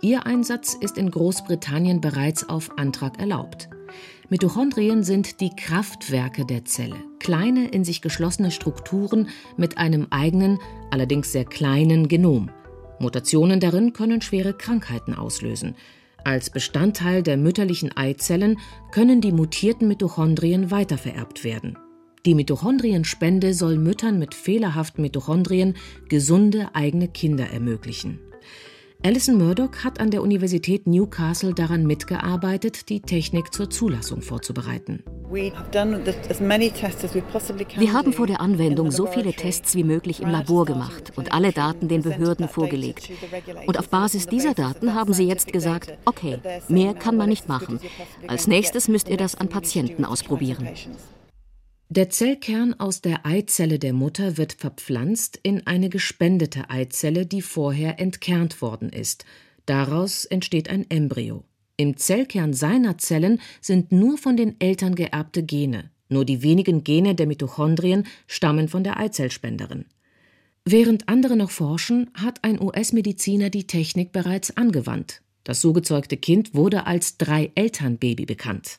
Ihr 0.00 0.26
Einsatz 0.26 0.74
ist 0.74 0.96
in 0.96 1.10
Großbritannien 1.10 2.00
bereits 2.00 2.48
auf 2.48 2.78
Antrag 2.78 3.18
erlaubt. 3.18 3.68
Mitochondrien 4.28 5.02
sind 5.02 5.40
die 5.40 5.50
Kraftwerke 5.56 6.46
der 6.46 6.64
Zelle, 6.66 6.94
kleine 7.18 7.66
in 7.66 7.82
sich 7.82 8.00
geschlossene 8.00 8.52
Strukturen 8.52 9.28
mit 9.56 9.76
einem 9.76 10.06
eigenen, 10.10 10.60
allerdings 10.92 11.32
sehr 11.32 11.44
kleinen 11.44 12.06
Genom. 12.06 12.48
Mutationen 13.00 13.58
darin 13.58 13.92
können 13.92 14.22
schwere 14.22 14.54
Krankheiten 14.54 15.14
auslösen. 15.14 15.74
Als 16.22 16.48
Bestandteil 16.48 17.24
der 17.24 17.38
mütterlichen 17.38 17.90
Eizellen 17.96 18.60
können 18.92 19.20
die 19.20 19.32
mutierten 19.32 19.88
Mitochondrien 19.88 20.70
weitervererbt 20.70 21.42
werden. 21.42 21.76
Die 22.24 22.36
Mitochondrienspende 22.36 23.52
soll 23.52 23.78
Müttern 23.78 24.20
mit 24.20 24.32
fehlerhaften 24.34 25.02
Mitochondrien 25.02 25.74
gesunde 26.08 26.68
eigene 26.72 27.08
Kinder 27.08 27.48
ermöglichen. 27.50 28.20
Alison 29.04 29.36
Murdoch 29.36 29.82
hat 29.82 29.98
an 29.98 30.12
der 30.12 30.22
Universität 30.22 30.86
Newcastle 30.86 31.52
daran 31.52 31.84
mitgearbeitet, 31.84 32.88
die 32.88 33.00
Technik 33.00 33.52
zur 33.52 33.68
Zulassung 33.68 34.22
vorzubereiten. 34.22 35.02
Wir 37.76 37.92
haben 37.92 38.12
vor 38.12 38.28
der 38.28 38.40
Anwendung 38.40 38.92
so 38.92 39.06
viele 39.06 39.32
Tests 39.32 39.74
wie 39.74 39.82
möglich 39.82 40.22
im 40.22 40.28
Labor 40.28 40.64
gemacht 40.64 41.14
und 41.16 41.32
alle 41.32 41.50
Daten 41.50 41.88
den 41.88 42.02
Behörden 42.02 42.46
vorgelegt. 42.46 43.10
Und 43.66 43.80
auf 43.80 43.88
Basis 43.88 44.28
dieser 44.28 44.54
Daten 44.54 44.94
haben 44.94 45.12
sie 45.12 45.26
jetzt 45.26 45.52
gesagt, 45.52 45.98
okay, 46.04 46.38
mehr 46.68 46.94
kann 46.94 47.16
man 47.16 47.30
nicht 47.30 47.48
machen. 47.48 47.80
Als 48.28 48.46
nächstes 48.46 48.86
müsst 48.86 49.08
ihr 49.08 49.16
das 49.16 49.34
an 49.34 49.48
Patienten 49.48 50.04
ausprobieren. 50.04 50.68
Der 51.94 52.08
Zellkern 52.08 52.72
aus 52.80 53.02
der 53.02 53.26
Eizelle 53.26 53.78
der 53.78 53.92
Mutter 53.92 54.38
wird 54.38 54.54
verpflanzt 54.54 55.38
in 55.42 55.66
eine 55.66 55.90
gespendete 55.90 56.70
Eizelle, 56.70 57.26
die 57.26 57.42
vorher 57.42 58.00
entkernt 58.00 58.62
worden 58.62 58.88
ist. 58.88 59.26
Daraus 59.66 60.24
entsteht 60.24 60.70
ein 60.70 60.86
Embryo. 60.88 61.44
Im 61.76 61.98
Zellkern 61.98 62.54
seiner 62.54 62.96
Zellen 62.96 63.42
sind 63.60 63.92
nur 63.92 64.16
von 64.16 64.38
den 64.38 64.58
Eltern 64.58 64.94
geerbte 64.94 65.42
Gene. 65.42 65.90
Nur 66.08 66.24
die 66.24 66.42
wenigen 66.42 66.82
Gene 66.82 67.14
der 67.14 67.26
Mitochondrien 67.26 68.06
stammen 68.26 68.68
von 68.68 68.84
der 68.84 68.98
Eizellspenderin. 68.98 69.84
Während 70.64 71.10
andere 71.10 71.36
noch 71.36 71.50
forschen, 71.50 72.08
hat 72.14 72.42
ein 72.42 72.58
US-Mediziner 72.58 73.50
die 73.50 73.66
Technik 73.66 74.12
bereits 74.12 74.56
angewandt. 74.56 75.20
Das 75.44 75.60
so 75.60 75.74
gezeugte 75.74 76.16
Kind 76.16 76.54
wurde 76.54 76.86
als 76.86 77.18
Drei-Eltern-Baby 77.18 78.24
bekannt. 78.24 78.78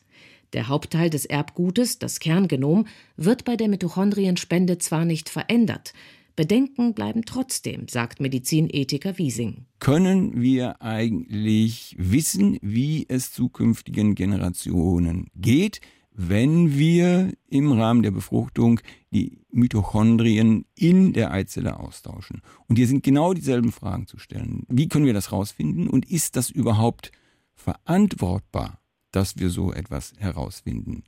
Der 0.54 0.68
Hauptteil 0.68 1.10
des 1.10 1.24
Erbgutes, 1.24 1.98
das 1.98 2.20
Kerngenom, 2.20 2.86
wird 3.16 3.44
bei 3.44 3.56
der 3.56 3.68
Mitochondrienspende 3.68 4.78
zwar 4.78 5.04
nicht 5.04 5.28
verändert, 5.28 5.92
Bedenken 6.36 6.94
bleiben 6.94 7.22
trotzdem, 7.24 7.86
sagt 7.86 8.20
Medizinethiker 8.20 9.18
Wiesing. 9.18 9.66
Können 9.78 10.40
wir 10.40 10.82
eigentlich 10.82 11.94
wissen, 11.98 12.58
wie 12.60 13.06
es 13.08 13.32
zukünftigen 13.32 14.16
Generationen 14.16 15.28
geht, 15.36 15.80
wenn 16.12 16.76
wir 16.76 17.32
im 17.48 17.72
Rahmen 17.72 18.02
der 18.02 18.10
Befruchtung 18.10 18.80
die 19.12 19.42
Mitochondrien 19.50 20.64
in 20.76 21.12
der 21.12 21.32
Eizelle 21.32 21.78
austauschen? 21.78 22.42
Und 22.66 22.76
hier 22.76 22.88
sind 22.88 23.04
genau 23.04 23.32
dieselben 23.32 23.70
Fragen 23.70 24.08
zu 24.08 24.18
stellen. 24.18 24.64
Wie 24.68 24.88
können 24.88 25.06
wir 25.06 25.14
das 25.14 25.30
herausfinden 25.30 25.88
und 25.88 26.08
ist 26.10 26.34
das 26.34 26.50
überhaupt 26.50 27.12
verantwortbar? 27.54 28.80
Dass 29.14 29.38
wir 29.38 29.50
so 29.50 29.72
etwas 29.72 30.12
herausfinden. 30.18 31.04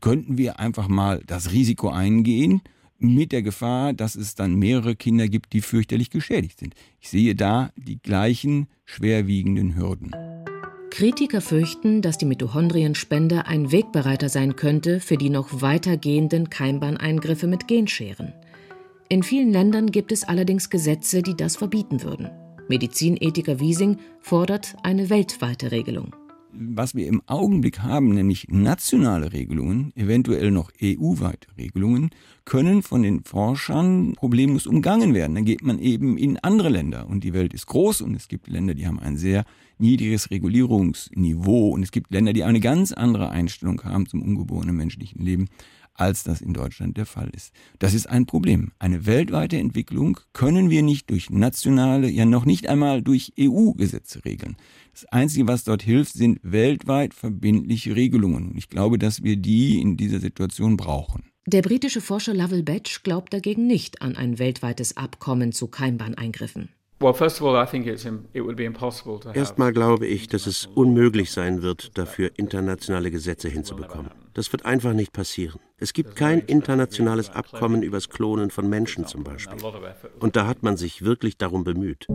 könnten 0.00 0.38
wir 0.38 0.60
einfach 0.60 0.88
mal 0.88 1.22
das 1.26 1.52
Risiko 1.52 1.88
eingehen, 1.88 2.62
mit 2.98 3.32
der 3.32 3.42
Gefahr, 3.42 3.92
dass 3.92 4.16
es 4.16 4.34
dann 4.34 4.56
mehrere 4.56 4.96
Kinder 4.96 5.28
gibt, 5.28 5.52
die 5.52 5.60
fürchterlich 5.60 6.10
geschädigt 6.10 6.58
sind. 6.58 6.74
Ich 7.00 7.10
sehe 7.10 7.34
da 7.34 7.70
die 7.76 8.00
gleichen 8.00 8.66
schwerwiegenden 8.84 9.76
Hürden. 9.76 10.10
Kritiker 10.90 11.40
fürchten, 11.40 12.02
dass 12.02 12.18
die 12.18 12.26
Mitochondrienspende 12.26 13.46
ein 13.46 13.70
Wegbereiter 13.70 14.28
sein 14.28 14.56
könnte 14.56 15.00
für 15.00 15.16
die 15.16 15.30
noch 15.30 15.62
weitergehenden 15.62 16.50
Keimbahneingriffe 16.50 17.46
mit 17.46 17.68
Genscheren. 17.68 18.32
In 19.08 19.22
vielen 19.22 19.52
Ländern 19.52 19.90
gibt 19.92 20.10
es 20.10 20.24
allerdings 20.24 20.70
Gesetze, 20.70 21.22
die 21.22 21.36
das 21.36 21.56
verbieten 21.56 22.02
würden. 22.02 22.30
Medizinethiker 22.68 23.60
Wiesing 23.60 23.98
fordert 24.20 24.76
eine 24.82 25.08
weltweite 25.08 25.70
Regelung 25.70 26.14
was 26.52 26.94
wir 26.94 27.06
im 27.06 27.22
Augenblick 27.26 27.80
haben, 27.80 28.14
nämlich 28.14 28.48
nationale 28.48 29.32
Regelungen, 29.32 29.92
eventuell 29.96 30.50
noch 30.50 30.70
EU-weite 30.82 31.48
Regelungen, 31.56 32.10
können 32.44 32.82
von 32.82 33.02
den 33.02 33.24
Forschern 33.24 34.14
problemlos 34.14 34.66
umgangen 34.66 35.14
werden. 35.14 35.34
Dann 35.34 35.44
geht 35.44 35.62
man 35.62 35.78
eben 35.78 36.16
in 36.16 36.38
andere 36.38 36.68
Länder 36.68 37.06
und 37.08 37.24
die 37.24 37.34
Welt 37.34 37.52
ist 37.54 37.66
groß 37.66 38.00
und 38.00 38.14
es 38.14 38.28
gibt 38.28 38.48
Länder, 38.48 38.74
die 38.74 38.86
haben 38.86 38.98
ein 38.98 39.16
sehr 39.16 39.44
niedriges 39.78 40.30
Regulierungsniveau 40.30 41.70
und 41.70 41.82
es 41.82 41.92
gibt 41.92 42.10
Länder, 42.10 42.32
die 42.32 42.44
eine 42.44 42.60
ganz 42.60 42.92
andere 42.92 43.30
Einstellung 43.30 43.82
haben 43.84 44.06
zum 44.06 44.22
ungeborenen 44.22 44.76
menschlichen 44.76 45.22
Leben 45.22 45.48
als 45.98 46.22
das 46.22 46.40
in 46.40 46.54
Deutschland 46.54 46.96
der 46.96 47.06
Fall 47.06 47.30
ist. 47.34 47.52
Das 47.78 47.94
ist 47.94 48.06
ein 48.06 48.26
Problem. 48.26 48.72
Eine 48.78 49.06
weltweite 49.06 49.58
Entwicklung 49.58 50.20
können 50.32 50.70
wir 50.70 50.82
nicht 50.82 51.10
durch 51.10 51.30
nationale, 51.30 52.08
ja 52.08 52.24
noch 52.24 52.44
nicht 52.44 52.68
einmal 52.68 53.02
durch 53.02 53.32
EU-Gesetze 53.38 54.24
regeln. 54.24 54.56
Das 54.92 55.04
Einzige, 55.06 55.46
was 55.46 55.64
dort 55.64 55.82
hilft, 55.82 56.14
sind 56.14 56.40
weltweit 56.42 57.14
verbindliche 57.14 57.94
Regelungen. 57.96 58.52
Ich 58.56 58.68
glaube, 58.68 58.98
dass 58.98 59.22
wir 59.22 59.36
die 59.36 59.80
in 59.80 59.96
dieser 59.96 60.20
Situation 60.20 60.76
brauchen. 60.76 61.24
Der 61.46 61.62
britische 61.62 62.00
Forscher 62.00 62.34
Lovell 62.34 62.62
Batch 62.62 63.02
glaubt 63.02 63.32
dagegen 63.32 63.66
nicht 63.66 64.02
an 64.02 64.16
ein 64.16 64.38
weltweites 64.38 64.96
Abkommen 64.96 65.52
zu 65.52 65.68
Keimbahneingriffen. 65.68 66.68
Erstmal 69.34 69.72
glaube 69.72 70.06
ich, 70.06 70.26
dass 70.26 70.46
es 70.46 70.66
unmöglich 70.66 71.30
sein 71.30 71.62
wird, 71.62 71.96
dafür 71.96 72.30
internationale 72.36 73.10
Gesetze 73.10 73.48
hinzubekommen. 73.48 74.10
Das 74.34 74.50
wird 74.52 74.64
einfach 74.64 74.92
nicht 74.92 75.12
passieren. 75.12 75.60
Es 75.78 75.92
gibt 75.92 76.16
kein 76.16 76.40
internationales 76.40 77.30
Abkommen 77.30 77.82
übers 77.82 78.08
Klonen 78.08 78.50
von 78.50 78.68
Menschen 78.68 79.06
zum 79.06 79.22
Beispiel. 79.22 79.58
Und 80.18 80.34
da 80.34 80.46
hat 80.46 80.62
man 80.62 80.76
sich 80.76 81.02
wirklich 81.04 81.36
darum 81.36 81.62
bemüht. 81.62 82.06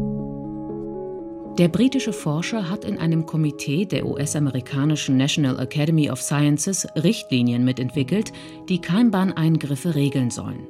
Der 1.60 1.68
britische 1.68 2.14
Forscher 2.14 2.68
hat 2.68 2.84
in 2.84 2.98
einem 2.98 3.28
Komitee 3.28 3.86
der 3.86 4.08
US-amerikanischen 4.08 5.18
National 5.18 5.60
Academy 5.60 6.10
of 6.10 6.20
Sciences 6.20 6.88
Richtlinien 6.96 7.64
mitentwickelt, 7.64 8.34
die 8.70 8.82
Keimbahneingriffe 8.82 9.94
regeln 9.94 10.32
sollen. 10.32 10.68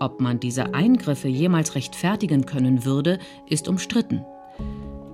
Ob 0.00 0.20
man 0.20 0.38
diese 0.38 0.74
Eingriffe 0.74 1.28
jemals 1.28 1.74
rechtfertigen 1.74 2.46
können 2.46 2.84
würde, 2.84 3.18
ist 3.48 3.68
umstritten. 3.68 4.24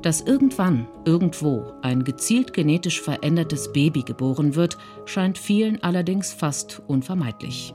Dass 0.02 0.20
irgendwann, 0.20 0.86
irgendwo 1.06 1.64
ein 1.80 2.04
gezielt 2.04 2.52
genetisch 2.52 3.00
verändertes 3.00 3.72
Baby 3.72 4.02
geboren 4.02 4.54
wird, 4.54 4.76
scheint 5.06 5.38
vielen 5.38 5.82
allerdings 5.82 6.34
fast 6.34 6.82
unvermeidlich. 6.86 7.74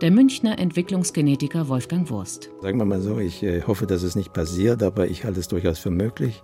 Der 0.00 0.10
Münchner 0.10 0.58
Entwicklungsgenetiker 0.58 1.68
Wolfgang 1.68 2.08
Wurst. 2.08 2.48
Sagen 2.62 2.78
wir 2.78 2.86
mal 2.86 3.02
so, 3.02 3.18
ich 3.18 3.42
äh, 3.42 3.62
hoffe, 3.62 3.86
dass 3.86 4.02
es 4.02 4.16
nicht 4.16 4.32
passiert, 4.32 4.82
aber 4.82 5.06
ich 5.06 5.24
halte 5.24 5.40
es 5.40 5.48
durchaus 5.48 5.78
für 5.78 5.90
möglich. 5.90 6.42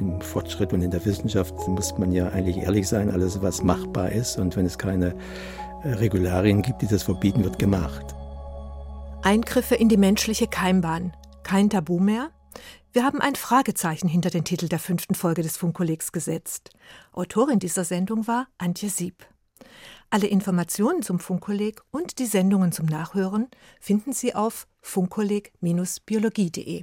Im 0.00 0.20
Fortschritt 0.20 0.72
und 0.72 0.82
in 0.82 0.90
der 0.90 1.04
Wissenschaft 1.04 1.54
muss 1.68 1.96
man 1.96 2.10
ja 2.12 2.28
eigentlich 2.28 2.58
ehrlich 2.58 2.88
sein, 2.88 3.10
alles 3.10 3.40
was 3.40 3.62
machbar 3.62 4.10
ist 4.10 4.38
und 4.38 4.56
wenn 4.56 4.66
es 4.66 4.78
keine 4.78 5.14
äh, 5.84 5.90
Regularien 5.90 6.62
gibt, 6.62 6.82
die 6.82 6.88
das 6.88 7.04
verbieten, 7.04 7.44
wird 7.44 7.58
gemacht. 7.58 8.17
Eingriffe 9.22 9.74
in 9.74 9.88
die 9.88 9.96
menschliche 9.96 10.46
Keimbahn. 10.46 11.12
Kein 11.42 11.70
Tabu 11.70 11.98
mehr? 11.98 12.30
Wir 12.92 13.04
haben 13.04 13.20
ein 13.20 13.34
Fragezeichen 13.34 14.08
hinter 14.08 14.30
den 14.30 14.44
Titel 14.44 14.68
der 14.68 14.78
fünften 14.78 15.14
Folge 15.14 15.42
des 15.42 15.56
Funkkollegs 15.56 16.12
gesetzt. 16.12 16.70
Autorin 17.12 17.58
dieser 17.58 17.84
Sendung 17.84 18.26
war 18.26 18.48
Antje 18.58 18.88
Sieb. 18.88 19.26
Alle 20.08 20.28
Informationen 20.28 21.02
zum 21.02 21.18
Funkkolleg 21.18 21.82
und 21.90 22.18
die 22.18 22.26
Sendungen 22.26 22.72
zum 22.72 22.86
Nachhören 22.86 23.48
finden 23.80 24.12
Sie 24.12 24.34
auf 24.34 24.66
funkkolleg-biologie.de. 24.80 26.82